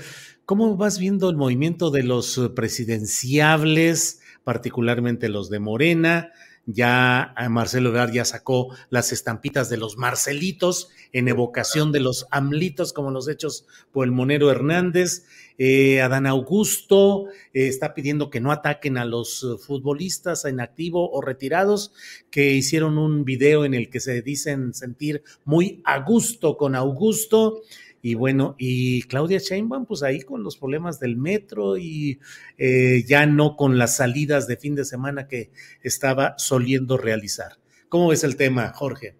¿cómo 0.45 0.75
vas 0.77 0.99
viendo 0.99 1.29
el 1.29 1.37
movimiento 1.37 1.91
de 1.91 2.03
los 2.03 2.39
presidenciables, 2.55 4.21
particularmente 4.43 5.29
los 5.29 5.49
de 5.49 5.59
Morena? 5.59 6.31
Ya 6.71 7.33
Marcelo 7.49 7.89
Ebrard 7.89 8.11
ya 8.11 8.25
sacó 8.25 8.75
las 8.89 9.11
estampitas 9.11 9.69
de 9.69 9.77
los 9.77 9.97
Marcelitos 9.97 10.89
en 11.11 11.27
evocación 11.27 11.91
de 11.91 11.99
los 11.99 12.27
Amlitos, 12.29 12.93
como 12.93 13.11
los 13.11 13.27
hechos 13.27 13.65
por 13.91 14.05
el 14.05 14.11
Monero 14.11 14.51
Hernández. 14.51 15.25
Eh, 15.57 15.99
Adán 16.01 16.25
Augusto 16.25 17.25
eh, 17.53 17.67
está 17.67 17.93
pidiendo 17.93 18.29
que 18.29 18.39
no 18.39 18.51
ataquen 18.51 18.97
a 18.97 19.03
los 19.03 19.43
eh, 19.43 19.57
futbolistas 19.57 20.45
en 20.45 20.61
activo 20.61 21.11
o 21.11 21.21
retirados, 21.21 21.91
que 22.29 22.53
hicieron 22.53 22.97
un 22.97 23.25
video 23.25 23.65
en 23.65 23.73
el 23.73 23.89
que 23.89 23.99
se 23.99 24.21
dicen 24.21 24.73
sentir 24.73 25.23
muy 25.43 25.81
a 25.83 25.99
gusto 25.99 26.55
con 26.55 26.75
Augusto. 26.75 27.61
Y 28.01 28.13
bueno, 28.13 28.55
y 28.57 29.03
Claudia 29.03 29.39
Sheinbaum, 29.39 29.85
pues 29.85 30.03
ahí 30.03 30.21
con 30.21 30.43
los 30.43 30.57
problemas 30.57 30.99
del 30.99 31.17
metro 31.17 31.77
y 31.77 32.19
eh, 32.57 33.03
ya 33.05 33.25
no 33.25 33.57
con 33.57 33.77
las 33.77 33.97
salidas 33.97 34.47
de 34.47 34.57
fin 34.57 34.75
de 34.75 34.85
semana 34.85 35.27
que 35.27 35.51
estaba 35.81 36.35
soliendo 36.37 36.97
realizar. 36.97 37.59
¿Cómo 37.89 38.09
ves 38.09 38.23
el 38.23 38.37
tema, 38.37 38.71
Jorge? 38.73 39.17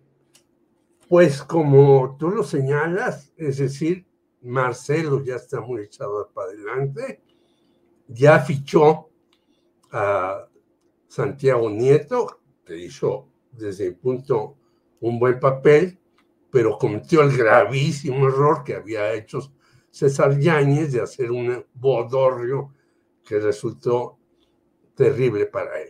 Pues 1.09 1.41
como 1.41 2.15
tú 2.19 2.29
lo 2.29 2.43
señalas, 2.43 3.33
es 3.35 3.57
decir, 3.57 4.05
Marcelo 4.41 5.23
ya 5.23 5.35
está 5.35 5.59
muy 5.59 5.81
echado 5.81 6.29
para 6.33 6.51
adelante, 6.51 7.21
ya 8.07 8.39
fichó 8.39 9.09
a 9.91 10.47
Santiago 11.07 11.69
Nieto, 11.69 12.41
que 12.63 12.77
hizo 12.77 13.27
desde 13.51 13.89
mi 13.89 13.95
punto 13.95 14.55
un 15.01 15.19
buen 15.19 15.39
papel, 15.39 15.97
pero 16.51 16.77
cometió 16.77 17.21
el 17.21 17.35
gravísimo 17.35 18.27
error 18.27 18.63
que 18.63 18.75
había 18.75 19.13
hecho 19.13 19.39
César 19.91 20.39
Yáñez 20.39 20.91
de 20.91 21.01
hacer 21.01 21.31
un 21.31 21.65
bodorrio 21.73 22.73
que 23.25 23.39
resultó 23.39 24.17
terrible 24.95 25.45
para 25.45 25.79
él. 25.81 25.89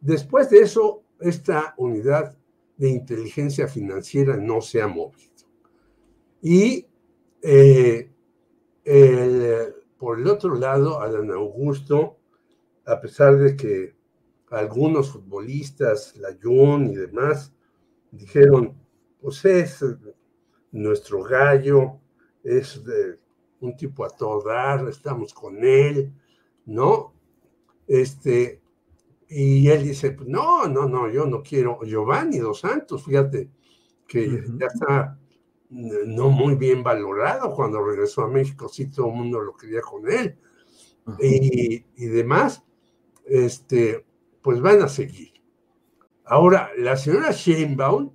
Después 0.00 0.50
de 0.50 0.60
eso, 0.60 1.02
esta 1.20 1.74
unidad 1.76 2.36
de 2.76 2.88
inteligencia 2.90 3.68
financiera 3.68 4.36
no 4.36 4.60
se 4.60 4.82
ha 4.82 4.88
movido. 4.88 5.32
Y 6.42 6.86
eh, 7.42 8.10
por 9.98 10.20
el 10.20 10.26
otro 10.26 10.54
lado, 10.54 11.00
Adán 11.00 11.30
Augusto, 11.30 12.18
a 12.84 13.00
pesar 13.00 13.38
de 13.38 13.56
que 13.56 13.94
algunos 14.50 15.10
futbolistas, 15.10 16.16
Layún 16.16 16.90
y 16.90 16.96
demás, 16.96 17.54
dijeron, 18.10 18.74
pues 19.24 19.42
es 19.46 19.82
nuestro 20.70 21.22
gallo, 21.22 21.98
es 22.42 22.84
de 22.84 23.18
un 23.60 23.74
tipo 23.74 24.04
a 24.04 24.10
todo 24.10 24.42
dar, 24.42 24.86
estamos 24.86 25.32
con 25.32 25.64
él, 25.64 26.12
¿no? 26.66 27.14
Este, 27.86 28.60
y 29.26 29.66
él 29.68 29.82
dice, 29.82 30.10
pues 30.10 30.28
no, 30.28 30.68
no, 30.68 30.86
no, 30.86 31.10
yo 31.10 31.24
no 31.24 31.42
quiero, 31.42 31.80
Giovanni 31.84 32.36
Dos 32.36 32.60
Santos, 32.60 33.02
fíjate, 33.02 33.48
que 34.06 34.44
ya 34.58 34.66
está 34.66 35.18
no 35.70 36.28
muy 36.28 36.56
bien 36.56 36.82
valorado 36.82 37.54
cuando 37.54 37.82
regresó 37.82 38.24
a 38.24 38.28
México, 38.28 38.68
sí 38.68 38.90
todo 38.90 39.06
el 39.06 39.14
mundo 39.14 39.40
lo 39.40 39.56
quería 39.56 39.80
con 39.80 40.06
él, 40.12 40.36
y, 41.18 41.82
y 41.96 42.06
demás, 42.08 42.62
este, 43.24 44.04
pues 44.42 44.60
van 44.60 44.82
a 44.82 44.88
seguir. 44.88 45.32
Ahora, 46.26 46.70
la 46.76 46.98
señora 46.98 47.30
Sheinbaum, 47.30 48.13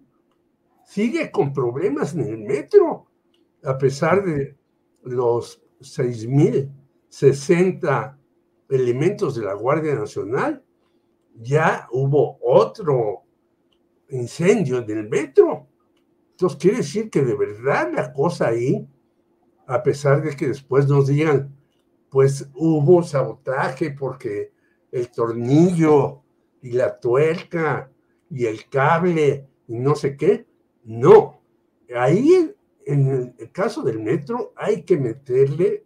sigue 0.90 1.30
con 1.30 1.54
problemas 1.54 2.16
en 2.16 2.22
el 2.22 2.40
metro, 2.40 3.06
a 3.64 3.78
pesar 3.78 4.26
de 4.26 4.58
los 5.04 5.62
6.060 5.82 8.18
elementos 8.70 9.36
de 9.36 9.44
la 9.44 9.54
Guardia 9.54 9.94
Nacional, 9.94 10.64
ya 11.36 11.88
hubo 11.92 12.40
otro 12.42 13.22
incendio 14.10 14.80
en 14.80 14.90
el 14.90 15.08
metro. 15.08 15.68
Entonces 16.32 16.58
quiere 16.58 16.78
decir 16.78 17.12
que 17.12 17.24
de 17.24 17.36
verdad 17.36 17.92
la 17.94 18.12
cosa 18.12 18.48
ahí, 18.48 18.88
a 19.68 19.84
pesar 19.84 20.24
de 20.24 20.36
que 20.36 20.48
después 20.48 20.88
nos 20.88 21.06
digan, 21.06 21.56
pues 22.10 22.50
hubo 22.56 23.04
sabotaje 23.04 23.92
porque 23.92 24.54
el 24.92 25.12
tornillo 25.12 26.24
y 26.64 26.72
la 26.72 27.00
tuerca 27.00 27.92
y 28.28 28.48
el 28.48 28.68
cable 28.68 29.48
y 29.68 29.78
no 29.78 29.94
sé 29.94 30.18
qué, 30.18 30.49
no, 30.90 31.40
ahí 31.96 32.52
en 32.84 33.36
el 33.38 33.52
caso 33.52 33.84
del 33.84 34.00
metro 34.00 34.54
hay 34.56 34.82
que 34.82 34.98
meterle, 34.98 35.86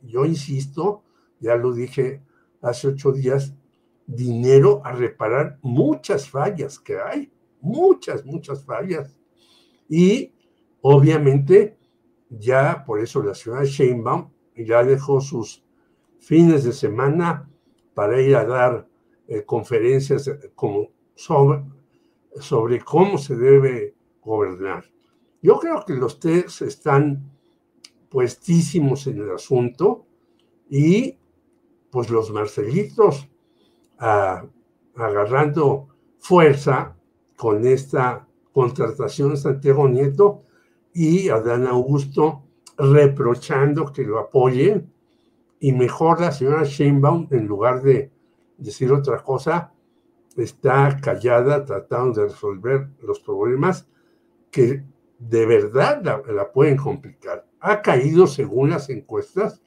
yo 0.00 0.24
insisto, 0.24 1.02
ya 1.40 1.56
lo 1.56 1.72
dije 1.72 2.22
hace 2.62 2.86
ocho 2.86 3.10
días, 3.10 3.52
dinero 4.06 4.80
a 4.84 4.92
reparar 4.92 5.58
muchas 5.60 6.28
fallas 6.30 6.78
que 6.78 7.00
hay, 7.00 7.32
muchas, 7.60 8.24
muchas 8.24 8.64
fallas. 8.64 9.18
Y 9.88 10.32
obviamente 10.82 11.76
ya 12.30 12.84
por 12.86 13.00
eso 13.00 13.24
la 13.24 13.34
ciudad 13.34 13.62
de 13.62 13.66
Sheinbaum 13.66 14.30
ya 14.54 14.84
dejó 14.84 15.20
sus 15.20 15.64
fines 16.20 16.62
de 16.62 16.72
semana 16.72 17.50
para 17.92 18.22
ir 18.22 18.36
a 18.36 18.44
dar 18.44 18.88
eh, 19.26 19.42
conferencias 19.42 20.30
como 20.54 20.90
sobre, 21.16 21.64
sobre 22.38 22.78
cómo 22.78 23.18
se 23.18 23.34
debe 23.34 23.94
gobernar. 24.24 24.84
Yo 25.42 25.58
creo 25.58 25.84
que 25.84 25.94
los 25.94 26.18
tres 26.18 26.62
están 26.62 27.30
puestísimos 28.08 29.06
en 29.06 29.18
el 29.18 29.30
asunto 29.30 30.06
y 30.70 31.18
pues 31.90 32.10
los 32.10 32.30
Marcelitos 32.30 33.28
ah, 33.98 34.44
agarrando 34.96 35.88
fuerza 36.18 36.96
con 37.36 37.66
esta 37.66 38.26
contratación 38.52 39.30
de 39.30 39.36
Santiago 39.36 39.88
Nieto 39.88 40.42
y 40.92 41.28
Adán 41.28 41.66
Augusto 41.66 42.44
reprochando 42.78 43.92
que 43.92 44.04
lo 44.04 44.18
apoyen 44.18 44.92
y 45.60 45.72
mejor 45.72 46.20
la 46.20 46.32
señora 46.32 46.64
Sheinbaum 46.64 47.28
en 47.30 47.46
lugar 47.46 47.82
de 47.82 48.10
decir 48.58 48.92
otra 48.92 49.22
cosa 49.22 49.72
está 50.36 50.98
callada 51.00 51.64
tratando 51.64 52.20
de 52.20 52.28
resolver 52.28 52.88
los 53.02 53.20
problemas 53.20 53.88
que 54.54 54.84
de 55.18 55.46
verdad 55.46 56.00
la, 56.04 56.52
pueden 56.52 56.76
complicar. 56.76 57.44
Ha 57.58 57.82
caído, 57.82 58.28
según 58.28 58.70
las 58.70 58.88
encuestas, 58.88 59.60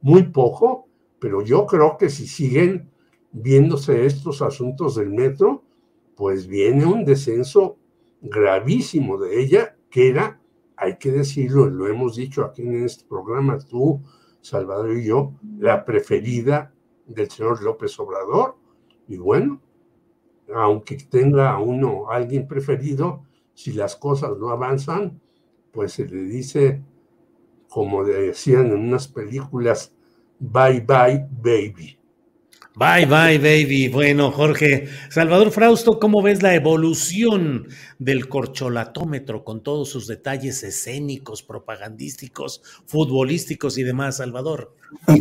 muy 0.00 0.24
poco, 0.24 0.88
pero 1.20 1.42
yo 1.42 1.64
creo 1.64 1.96
que 1.96 2.10
si 2.10 2.26
siguen 2.26 2.90
viéndose 3.30 4.04
estos 4.04 4.42
asuntos 4.42 4.96
del 4.96 5.10
metro, 5.10 5.62
pues 6.16 6.48
viene 6.48 6.84
un 6.84 7.04
descenso 7.04 7.76
gravísimo 8.20 9.16
de 9.16 9.40
ella, 9.40 9.76
que 9.88 10.08
era, 10.08 10.40
hay 10.76 10.96
que 10.96 11.12
decirlo, 11.12 11.70
lo 11.70 11.86
hemos 11.86 12.16
dicho 12.16 12.44
aquí 12.44 12.62
en 12.62 12.82
este 12.82 13.04
programa, 13.04 13.58
tú, 13.58 14.02
Salvador 14.40 14.96
y 14.96 15.04
yo, 15.04 15.34
la 15.58 15.84
preferida 15.84 16.74
del 17.06 17.30
señor 17.30 17.62
López 17.62 17.96
Obrador. 18.00 18.56
Y 19.06 19.18
bueno, 19.18 19.60
aunque 20.52 20.96
tenga 20.96 21.52
a 21.52 21.60
uno 21.60 22.10
alguien 22.10 22.48
preferido, 22.48 23.22
si 23.54 23.72
las 23.72 23.96
cosas 23.96 24.32
no 24.38 24.50
avanzan, 24.50 25.20
pues 25.72 25.92
se 25.92 26.06
le 26.06 26.22
dice, 26.22 26.82
como 27.68 28.04
decían 28.04 28.66
en 28.66 28.80
unas 28.80 29.08
películas, 29.08 29.92
bye 30.38 30.80
bye 30.80 31.26
baby. 31.30 31.98
Bye, 32.74 33.04
bye, 33.04 33.36
baby. 33.36 33.88
Bueno, 33.88 34.32
Jorge. 34.32 34.88
Salvador 35.10 35.50
Frausto, 35.50 35.98
¿cómo 35.98 36.22
ves 36.22 36.42
la 36.42 36.54
evolución 36.54 37.68
del 37.98 38.30
corcholatómetro 38.30 39.44
con 39.44 39.62
todos 39.62 39.90
sus 39.90 40.06
detalles 40.06 40.62
escénicos, 40.62 41.42
propagandísticos, 41.42 42.62
futbolísticos 42.86 43.76
y 43.76 43.82
demás, 43.82 44.16
Salvador? 44.16 44.74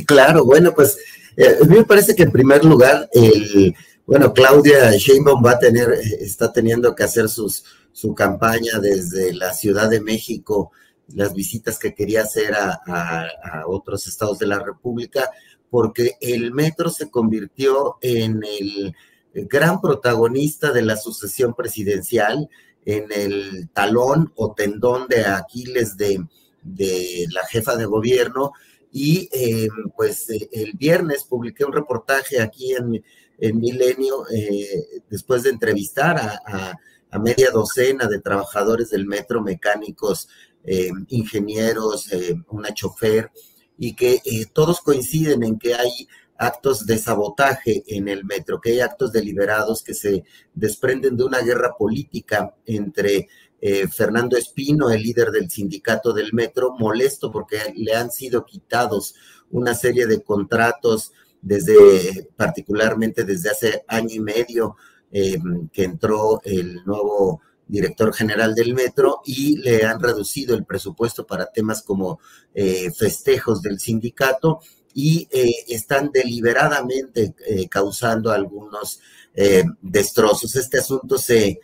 Claro, 0.06 0.46
bueno, 0.46 0.74
pues 0.74 0.98
eh, 1.36 1.58
a 1.62 1.66
mí 1.66 1.76
me 1.76 1.84
parece 1.84 2.16
que 2.16 2.24
en 2.24 2.32
primer 2.32 2.64
lugar, 2.64 3.10
el, 3.12 3.76
bueno, 4.06 4.34
Claudia 4.34 4.92
Sheinbaum 4.92 5.46
va 5.46 5.52
a 5.52 5.60
tener, 5.60 5.92
eh, 5.92 6.20
está 6.22 6.54
teniendo 6.54 6.96
que 6.96 7.04
hacer 7.04 7.28
sus, 7.28 7.66
su 7.92 8.16
campaña 8.16 8.80
desde 8.80 9.34
la 9.34 9.54
Ciudad 9.54 9.90
de 9.90 10.02
México, 10.02 10.72
las 11.14 11.34
visitas 11.34 11.78
que 11.78 11.94
quería 11.94 12.24
hacer 12.24 12.54
a, 12.56 13.64
otros 13.68 14.08
estados 14.08 14.40
de 14.40 14.48
la 14.48 14.60
República, 14.60 15.30
porque 15.70 16.18
el 16.20 16.52
metro 16.52 16.90
se 16.90 17.10
convirtió 17.10 17.98
en 18.02 18.44
el 18.44 18.94
gran 19.34 19.80
protagonista 19.80 20.72
de 20.72 20.82
la 20.82 20.98
sucesión 20.98 21.54
presidencial, 21.54 22.50
en 22.86 23.12
el 23.12 23.70
talón 23.70 24.34
o 24.36 24.54
tendón 24.54 25.08
de 25.08 25.26
Aquiles 25.26 25.96
de, 25.98 26.26
la 27.32 27.46
jefa 27.48 27.76
de 27.76 27.86
gobierno. 27.86 28.52
Y 28.94 29.30
eh, 29.32 29.70
pues 29.96 30.28
el 30.30 30.74
viernes 30.74 31.24
publiqué 31.24 31.64
un 31.64 31.72
reportaje 31.72 32.42
aquí 32.42 32.74
en, 32.74 33.04
Milenio, 33.58 34.26
eh, 34.30 35.02
después 35.10 35.42
de 35.42 35.50
entrevistar 35.50 36.16
a 36.46 36.78
media 37.20 37.50
docena 37.52 38.08
de 38.08 38.20
trabajadores 38.20 38.90
del 38.90 39.06
metro, 39.06 39.42
mecánicos, 39.42 40.28
eh, 40.64 40.92
ingenieros, 41.10 42.12
eh, 42.14 42.36
una 42.50 42.74
chofer, 42.74 43.32
y 43.78 43.96
que 43.96 44.22
eh, 44.24 44.46
todos 44.54 44.82
coinciden 44.82 45.44
en 45.44 45.58
que 45.58 45.74
hay 45.74 46.08
actos 46.38 46.86
de 46.86 46.98
sabotaje 46.98 47.84
en 47.88 48.08
el 48.08 48.26
metro, 48.26 48.62
que 48.62 48.72
hay 48.72 48.80
actos 48.80 49.12
deliberados 49.12 49.84
que 49.84 49.94
se 49.94 50.24
desprenden 50.54 51.18
de 51.18 51.24
una 51.24 51.40
guerra 51.40 51.76
política 51.78 52.56
entre 52.66 53.28
Fernando 53.92 54.38
Espino, 54.38 54.90
el 54.90 55.04
líder 55.04 55.30
del 55.30 55.52
sindicato 55.52 56.14
del 56.14 56.34
metro, 56.34 56.76
molesto 56.80 57.32
porque 57.32 57.60
le 57.76 57.94
han 57.94 58.10
sido 58.10 58.44
quitados 58.44 59.14
una 59.52 59.76
serie 59.76 60.08
de 60.08 60.24
contratos 60.24 61.12
desde, 61.44 62.28
particularmente 62.36 63.24
desde 63.24 63.52
hace 63.52 63.86
año 63.88 64.16
y 64.16 64.20
medio 64.20 64.78
eh, 65.12 65.38
que 65.74 65.84
entró 65.84 66.42
el 66.44 66.84
nuevo 66.86 67.42
director 67.68 68.14
general 68.14 68.56
del 68.56 68.74
metro 68.74 69.22
y 69.26 69.58
le 69.58 69.86
han 69.86 70.02
reducido 70.02 70.56
el 70.56 70.66
presupuesto 70.66 71.26
para 71.26 71.52
temas 71.52 71.82
como 71.82 72.20
eh, 72.54 72.92
festejos 72.92 73.62
del 73.62 73.80
sindicato 73.80 74.60
y 74.94 75.28
eh, 75.32 75.54
están 75.68 76.12
deliberadamente 76.12 77.34
causando 77.70 78.32
algunos 78.32 79.00
destrozos. 79.82 80.58
Este 80.58 80.80
asunto 80.80 81.18
se, 81.18 81.62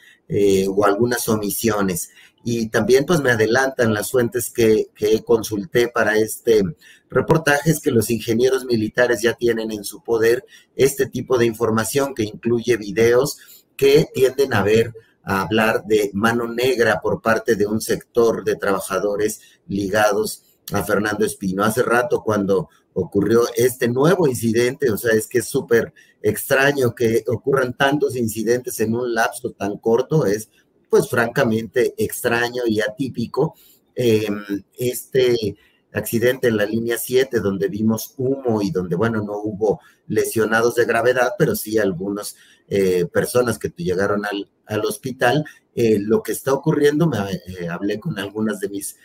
o 0.70 0.86
algunas 0.86 1.28
omisiones. 1.28 2.10
Y 2.50 2.70
también 2.70 3.06
pues 3.06 3.20
me 3.20 3.32
adelantan 3.32 3.94
las 3.94 4.10
fuentes 4.10 4.50
que, 4.50 4.88
consulté 5.26 5.90
para 5.90 6.16
este 6.16 6.64
reportaje, 7.10 7.72
es 7.72 7.82
que 7.82 7.92
los 7.92 8.10
ingenieros 8.10 8.64
militares 8.64 9.22
ya 9.22 9.34
tienen 9.34 9.70
en 9.70 9.84
su 9.84 10.02
poder 10.02 10.46
este 10.74 11.08
tipo 11.08 11.38
de 11.38 11.46
información 11.46 12.16
que 12.16 12.24
incluye 12.24 12.78
videos 12.78 13.38
que 13.76 14.08
tienden 14.14 14.54
a 14.54 14.64
ver 14.64 14.94
a 15.24 15.42
hablar 15.42 15.84
de 15.88 16.10
mano 16.14 16.48
negra 16.48 17.02
por 17.02 17.22
parte 17.22 17.58
de 17.58 17.68
un 17.68 17.82
sector 17.82 18.46
de 18.46 18.56
trabajadores 18.56 19.42
ligados 19.68 20.44
a 20.72 20.86
Fernando 20.86 21.26
Espino. 21.26 21.66
Hace 21.66 21.84
rato 21.84 22.24
cuando 22.24 22.70
ocurrió 22.94 23.42
este 23.58 23.90
nuevo 23.90 24.26
incidente, 24.26 24.90
o 24.90 24.98
sea, 24.98 25.12
es 25.12 25.28
que 25.28 25.40
es 25.40 25.48
súper 25.48 25.94
extraño 26.22 26.96
que 26.96 27.26
ocurran 27.28 27.74
tantos 27.74 28.16
incidentes 28.16 28.80
en 28.80 28.96
un 28.96 29.14
lapso 29.14 29.52
tan 29.52 29.78
corto, 29.80 30.26
es 30.26 30.50
pues 30.89 31.10
francamente 31.10 31.93
extraño 31.97 32.63
y 32.65 32.82
atípico. 32.82 33.56
Em, 33.95 34.43
este 34.78 35.58
accidente 35.91 36.47
en 36.47 36.58
la 36.58 36.65
línea 36.65 36.97
7 36.97 37.39
donde 37.39 37.67
vimos 37.67 38.13
humo 38.17 38.62
y 38.62 38.71
donde, 38.71 38.95
bueno, 38.95 39.21
no 39.21 39.39
hubo 39.41 39.82
lesionados 40.08 40.76
de 40.76 40.86
gravedad, 40.86 41.34
pero 41.38 41.56
sí 41.56 41.78
algunas 41.78 42.36
eh, 42.67 43.06
personas 43.06 43.58
que 43.58 43.71
llegaron 43.76 44.26
al, 44.26 44.50
al 44.65 44.86
hospital. 44.86 45.43
Eh, 45.73 46.00
lo 46.00 46.21
que 46.21 46.32
está 46.32 46.54
ocurriendo, 46.54 47.08
me 47.08 47.17
eh, 47.17 47.67
hablé 47.69 48.00
con 48.00 48.17
algunas 48.19 48.60
de 48.60 48.69
mis 48.69 48.95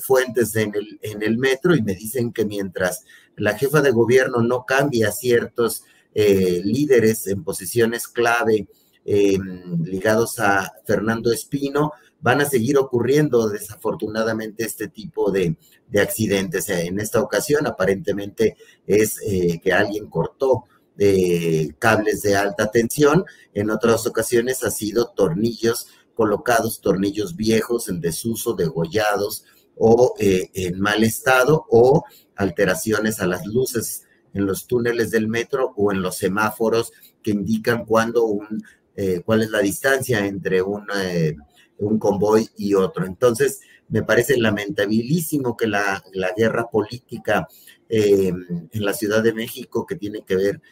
fuentes 0.00 0.56
en 0.56 0.74
el, 0.74 0.98
en 1.02 1.22
el 1.22 1.36
metro 1.36 1.74
y 1.74 1.82
me 1.82 1.94
dicen 1.94 2.32
que 2.32 2.46
mientras 2.46 3.04
la 3.36 3.58
jefa 3.58 3.82
de 3.82 3.90
gobierno 3.90 4.40
no 4.40 4.64
cambia 4.64 5.12
ciertos 5.12 5.82
líderes 6.14 7.26
en 7.26 7.44
posiciones 7.44 8.08
clave, 8.08 8.68
Em, 9.08 9.84
ligados 9.84 10.40
a 10.40 10.72
Fernando 10.84 11.30
Espino, 11.32 11.92
van 12.20 12.40
a 12.40 12.44
seguir 12.44 12.76
ocurriendo 12.76 13.48
desafortunadamente 13.48 14.64
este 14.64 14.88
tipo 14.88 15.30
de, 15.30 15.56
accidentes. 15.96 16.68
En 16.70 16.98
esta 16.98 17.20
ocasión 17.20 17.68
aparentemente 17.68 18.56
es 18.84 19.20
eh, 19.24 19.60
que 19.62 19.72
alguien 19.72 20.10
cortó 20.10 20.64
eh, 20.98 21.68
cables 21.78 22.22
de 22.22 22.34
alta 22.34 22.72
tensión, 22.72 23.24
en 23.54 23.70
otras 23.70 24.08
ocasiones 24.08 24.64
ha 24.64 24.72
sido 24.72 25.12
tornillos 25.14 25.86
colocados, 26.14 26.80
tornillos 26.80 27.36
viejos 27.36 27.88
en 27.88 28.00
desuso, 28.00 28.54
degollados 28.54 29.44
o 29.76 30.14
eh, 30.18 30.50
en 30.54 30.80
mal 30.80 31.04
estado 31.04 31.64
o 31.70 32.02
alteraciones 32.34 33.20
a 33.20 33.28
las 33.28 33.46
luces 33.46 34.02
en 34.34 34.46
los 34.46 34.66
túneles 34.66 35.12
del 35.12 35.28
metro 35.28 35.72
o 35.76 35.92
en 35.92 36.02
los 36.02 36.16
semáforos 36.16 36.92
que 37.22 37.30
indican 37.30 37.84
cuando 37.84 38.24
un 38.24 38.64
eh, 38.96 39.20
cuál 39.24 39.42
es 39.42 39.50
la 39.50 39.60
distancia 39.60 40.26
entre 40.26 40.60
eh, 40.60 41.36
un 41.76 41.98
convoy 41.98 42.48
y 42.56 42.72
otro. 42.72 43.04
Entonces, 43.04 43.60
me 43.90 44.02
parece 44.02 44.38
lamentabilísimo 44.38 45.54
que 45.54 45.66
la, 45.66 46.02
guerra 46.34 46.70
política 46.70 47.46
eh, 47.90 48.32
en 48.72 48.84
la 48.84 48.94
Ciudad 48.94 49.22
de 49.22 49.34
México, 49.34 49.84
que 49.84 49.96
tiene 49.96 50.24
que 50.24 50.36
ver, 50.36 50.62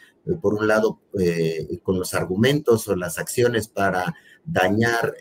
por 0.41 0.55
un 0.55 0.67
lado, 0.67 1.01
con 1.83 1.99
los 1.99 2.15
argumentos 2.15 2.87
o 2.87 2.95
las 2.95 3.19
acciones 3.19 3.67
para 3.67 4.15
dañar 4.43 5.13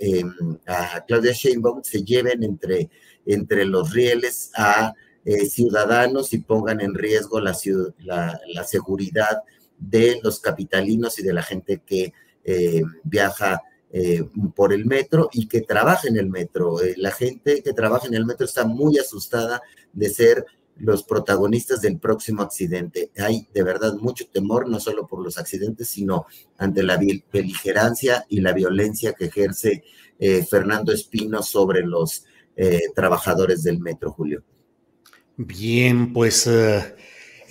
a 0.67 1.05
Claudia 1.07 1.33
Sheinbaum, 1.33 1.83
se 1.85 2.03
lleven 2.03 2.43
entre, 2.43 2.88
entre 3.27 3.67
los 3.67 3.93
rieles 3.93 4.51
a 4.57 4.95
ciudadanos 5.51 6.33
y 6.33 6.38
pongan 6.38 6.81
en 6.81 6.95
riesgo 6.95 7.38
la, 7.38 7.55
la 7.99 8.64
seguridad 8.64 9.43
de 9.79 10.21
los 10.23 10.40
capitalinos 10.40 11.19
y 11.19 11.23
de 11.23 11.35
la 11.35 11.43
gente 11.43 11.83
que 11.85 12.14
eh, 12.45 12.83
viaja 13.03 13.63
eh, 13.91 14.23
por 14.55 14.73
el 14.73 14.85
metro 14.85 15.31
y 15.33 15.47
que 15.47 15.63
trabaja 15.63 16.09
en 16.09 16.19
el 16.19 16.29
metro. 16.29 16.83
Eh, 16.83 16.95
la 16.99 17.11
gente 17.11 17.63
que 17.63 17.73
trabaja 17.73 18.07
en 18.07 18.15
el 18.15 18.27
metro 18.27 18.45
está 18.45 18.67
muy 18.67 18.99
asustada 18.99 19.63
de 19.93 20.11
ser 20.11 20.45
los 20.77 21.05
protagonistas 21.05 21.81
del 21.81 21.99
próximo 21.99 22.43
accidente. 22.43 23.11
Hay 23.17 23.49
de 23.55 23.63
verdad 23.63 23.95
mucho 23.95 24.27
temor, 24.27 24.69
no 24.69 24.81
solo 24.81 25.07
por 25.07 25.23
los 25.23 25.39
accidentes, 25.39 25.89
sino 25.89 26.27
ante 26.59 26.83
la 26.83 27.01
beligerancia 27.33 28.27
y 28.29 28.41
la 28.41 28.53
violencia 28.53 29.13
que 29.13 29.27
ejerce 29.27 29.85
Fernando 30.51 30.93
Espino 30.93 31.45
sobre 31.45 31.83
los 31.83 32.25
trabajadores 32.93 33.63
del 33.63 33.79
metro, 33.79 34.11
Julio. 34.11 34.43
Bien, 35.37 36.13
pues 36.13 36.49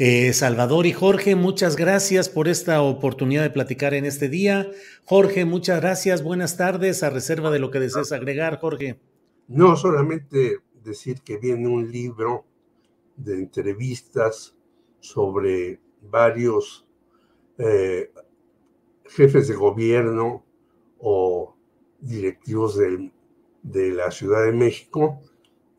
eh, 0.05 0.33
Salvador 0.33 0.85
y 0.85 0.91
Jorge, 0.91 1.37
muchas 1.37 1.77
gracias 1.77 2.27
por 2.27 2.49
esta 2.49 2.81
oportunidad 2.81 3.41
de 3.41 3.51
platicar 3.51 3.93
en 3.93 4.03
este 4.03 4.27
día. 4.27 4.69
Jorge, 5.05 5.45
muchas 5.45 5.79
gracias. 5.79 6.23
Buenas 6.23 6.57
tardes. 6.57 7.03
A 7.03 7.09
reserva 7.09 7.51
de 7.51 7.59
lo 7.59 7.71
que 7.71 7.79
desees 7.79 8.11
agregar, 8.11 8.59
Jorge. 8.59 8.99
No, 9.47 9.77
solamente 9.77 10.57
decir 10.83 11.21
que 11.21 11.37
viene 11.37 11.69
un 11.69 11.89
libro 11.89 12.43
de 13.15 13.35
entrevistas 13.35 14.57
sobre 14.99 15.79
varios 16.01 16.85
eh, 17.57 18.11
jefes 19.05 19.47
de 19.47 19.55
gobierno 19.55 20.43
o 20.99 21.55
directivos 22.01 22.77
de 22.77 23.93
la 23.93 24.11
Ciudad 24.11 24.43
de 24.43 24.51
México, 24.51 25.21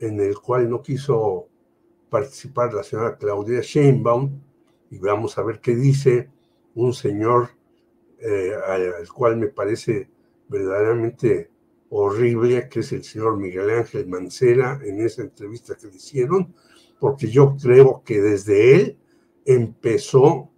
en 0.00 0.18
el 0.18 0.38
cual 0.38 0.70
no 0.70 0.80
quiso 0.82 1.50
participar 2.14 2.72
la 2.72 2.84
señora 2.84 3.16
Claudia 3.16 3.60
Sheinbaum 3.60 4.40
y 4.88 4.98
vamos 4.98 5.36
a 5.36 5.42
ver 5.42 5.58
qué 5.58 5.74
dice 5.74 6.30
un 6.76 6.92
señor 6.92 7.48
eh, 8.20 8.52
al 8.68 9.08
cual 9.12 9.36
me 9.36 9.48
parece 9.48 10.08
verdaderamente 10.48 11.50
horrible, 11.90 12.68
que 12.68 12.80
es 12.80 12.92
el 12.92 13.02
señor 13.02 13.36
Miguel 13.36 13.68
Ángel 13.68 14.06
Mancera, 14.06 14.78
en 14.84 15.00
esa 15.00 15.22
entrevista 15.22 15.74
que 15.74 15.88
le 15.88 15.96
hicieron, 15.96 16.54
porque 17.00 17.26
yo 17.26 17.56
creo 17.60 18.04
que 18.04 18.20
desde 18.20 18.76
él 18.76 18.98
empezó 19.44 20.52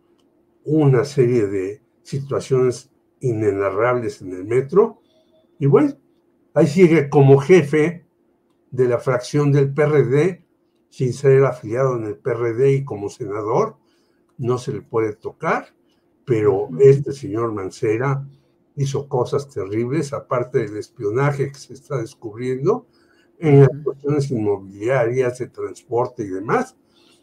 una 0.63 1.07
serie 1.07 1.47
de 1.47 1.81
situaciones 2.03 2.91
inenarrables 3.21 4.21
en 4.21 4.35
el 4.35 4.45
metro, 4.45 5.01
y 5.59 5.65
bueno, 5.65 5.95
ahí 6.53 6.67
sigue 6.67 7.09
como 7.09 7.39
jefe 7.39 8.05
de 8.71 8.89
la 8.89 8.99
fracción 8.99 9.53
del 9.53 9.73
PRD, 9.73 10.46
sin 10.97 11.13
ser 11.13 11.45
afiliado 11.45 11.95
en 11.95 12.07
el 12.07 12.17
PRD 12.17 12.73
y 12.73 12.85
como 12.85 13.11
senador, 13.11 13.77
no 14.39 14.57
se 14.57 14.73
le 14.73 14.81
puede 14.81 15.13
tocar, 15.13 15.75
pero 16.25 16.71
este 16.81 17.13
señor 17.13 17.53
Mancera 17.53 18.27
hizo 18.77 19.07
cosas 19.07 19.51
terribles, 19.51 20.15
aparte 20.15 20.61
del 20.61 20.79
espionaje 20.79 21.53
que 21.53 21.59
se 21.59 21.75
está 21.75 21.99
descubriendo 21.99 22.87
en 23.39 23.61
las 23.61 23.69
cuestiones 23.85 24.31
inmobiliarias, 24.31 25.39
de 25.39 25.49
transporte 25.49 26.23
y 26.23 26.29
demás, 26.29 26.79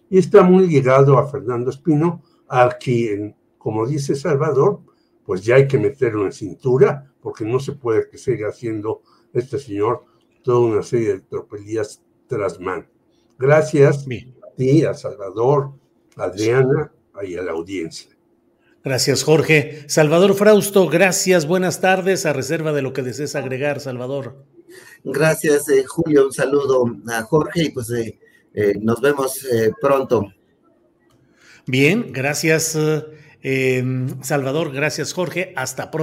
y 0.07 0.19
está 0.19 0.43
muy 0.43 0.67
ligado 0.67 1.17
a 1.17 1.27
Fernando 1.27 1.71
Espino, 1.71 2.21
a 2.47 2.77
quien, 2.77 3.35
como 3.57 3.87
dice 3.87 4.15
Salvador, 4.15 4.81
pues 5.25 5.43
ya 5.43 5.55
hay 5.55 5.67
que 5.67 5.79
meterlo 5.79 6.27
en 6.27 6.31
cintura, 6.31 7.11
porque 7.21 7.43
no 7.43 7.59
se 7.59 7.71
puede 7.71 8.07
que 8.07 8.19
siga 8.19 8.49
haciendo 8.49 9.01
este 9.33 9.57
señor 9.57 10.05
toda 10.43 10.59
una 10.59 10.83
serie 10.83 11.13
de 11.13 11.21
tropelías 11.21 12.03
tras 12.27 12.59
mano. 12.59 12.92
Gracias 13.43 14.05
a 14.07 14.55
ti, 14.55 14.85
a 14.85 14.93
Salvador, 14.93 15.73
a 16.15 16.23
Adriana 16.23 16.93
y 17.23 17.35
a 17.35 17.41
la 17.41 17.51
audiencia. 17.51 18.09
Gracias, 18.85 19.21
Jorge. 19.23 19.83
Salvador 19.89 20.33
Frausto, 20.33 20.87
gracias, 20.87 21.45
buenas 21.45 21.81
tardes, 21.81 22.25
a 22.25 22.31
reserva 22.31 22.71
de 22.71 22.81
lo 22.81 22.93
que 22.93 23.01
desees 23.01 23.35
agregar, 23.35 23.81
Salvador. 23.81 24.45
Gracias, 25.03 25.67
eh, 25.67 25.83
Julio, 25.85 26.27
un 26.27 26.31
saludo 26.31 26.85
a 27.09 27.23
Jorge 27.23 27.63
y 27.63 27.69
pues 27.71 27.91
eh, 27.91 28.17
eh, 28.53 28.75
nos 28.79 29.01
vemos 29.01 29.45
pronto. 29.81 30.31
Bien, 31.67 32.13
gracias, 32.13 32.77
Salvador, 34.21 34.71
gracias, 34.71 35.11
Jorge, 35.11 35.51
hasta 35.57 35.91
pronto. 35.91 36.02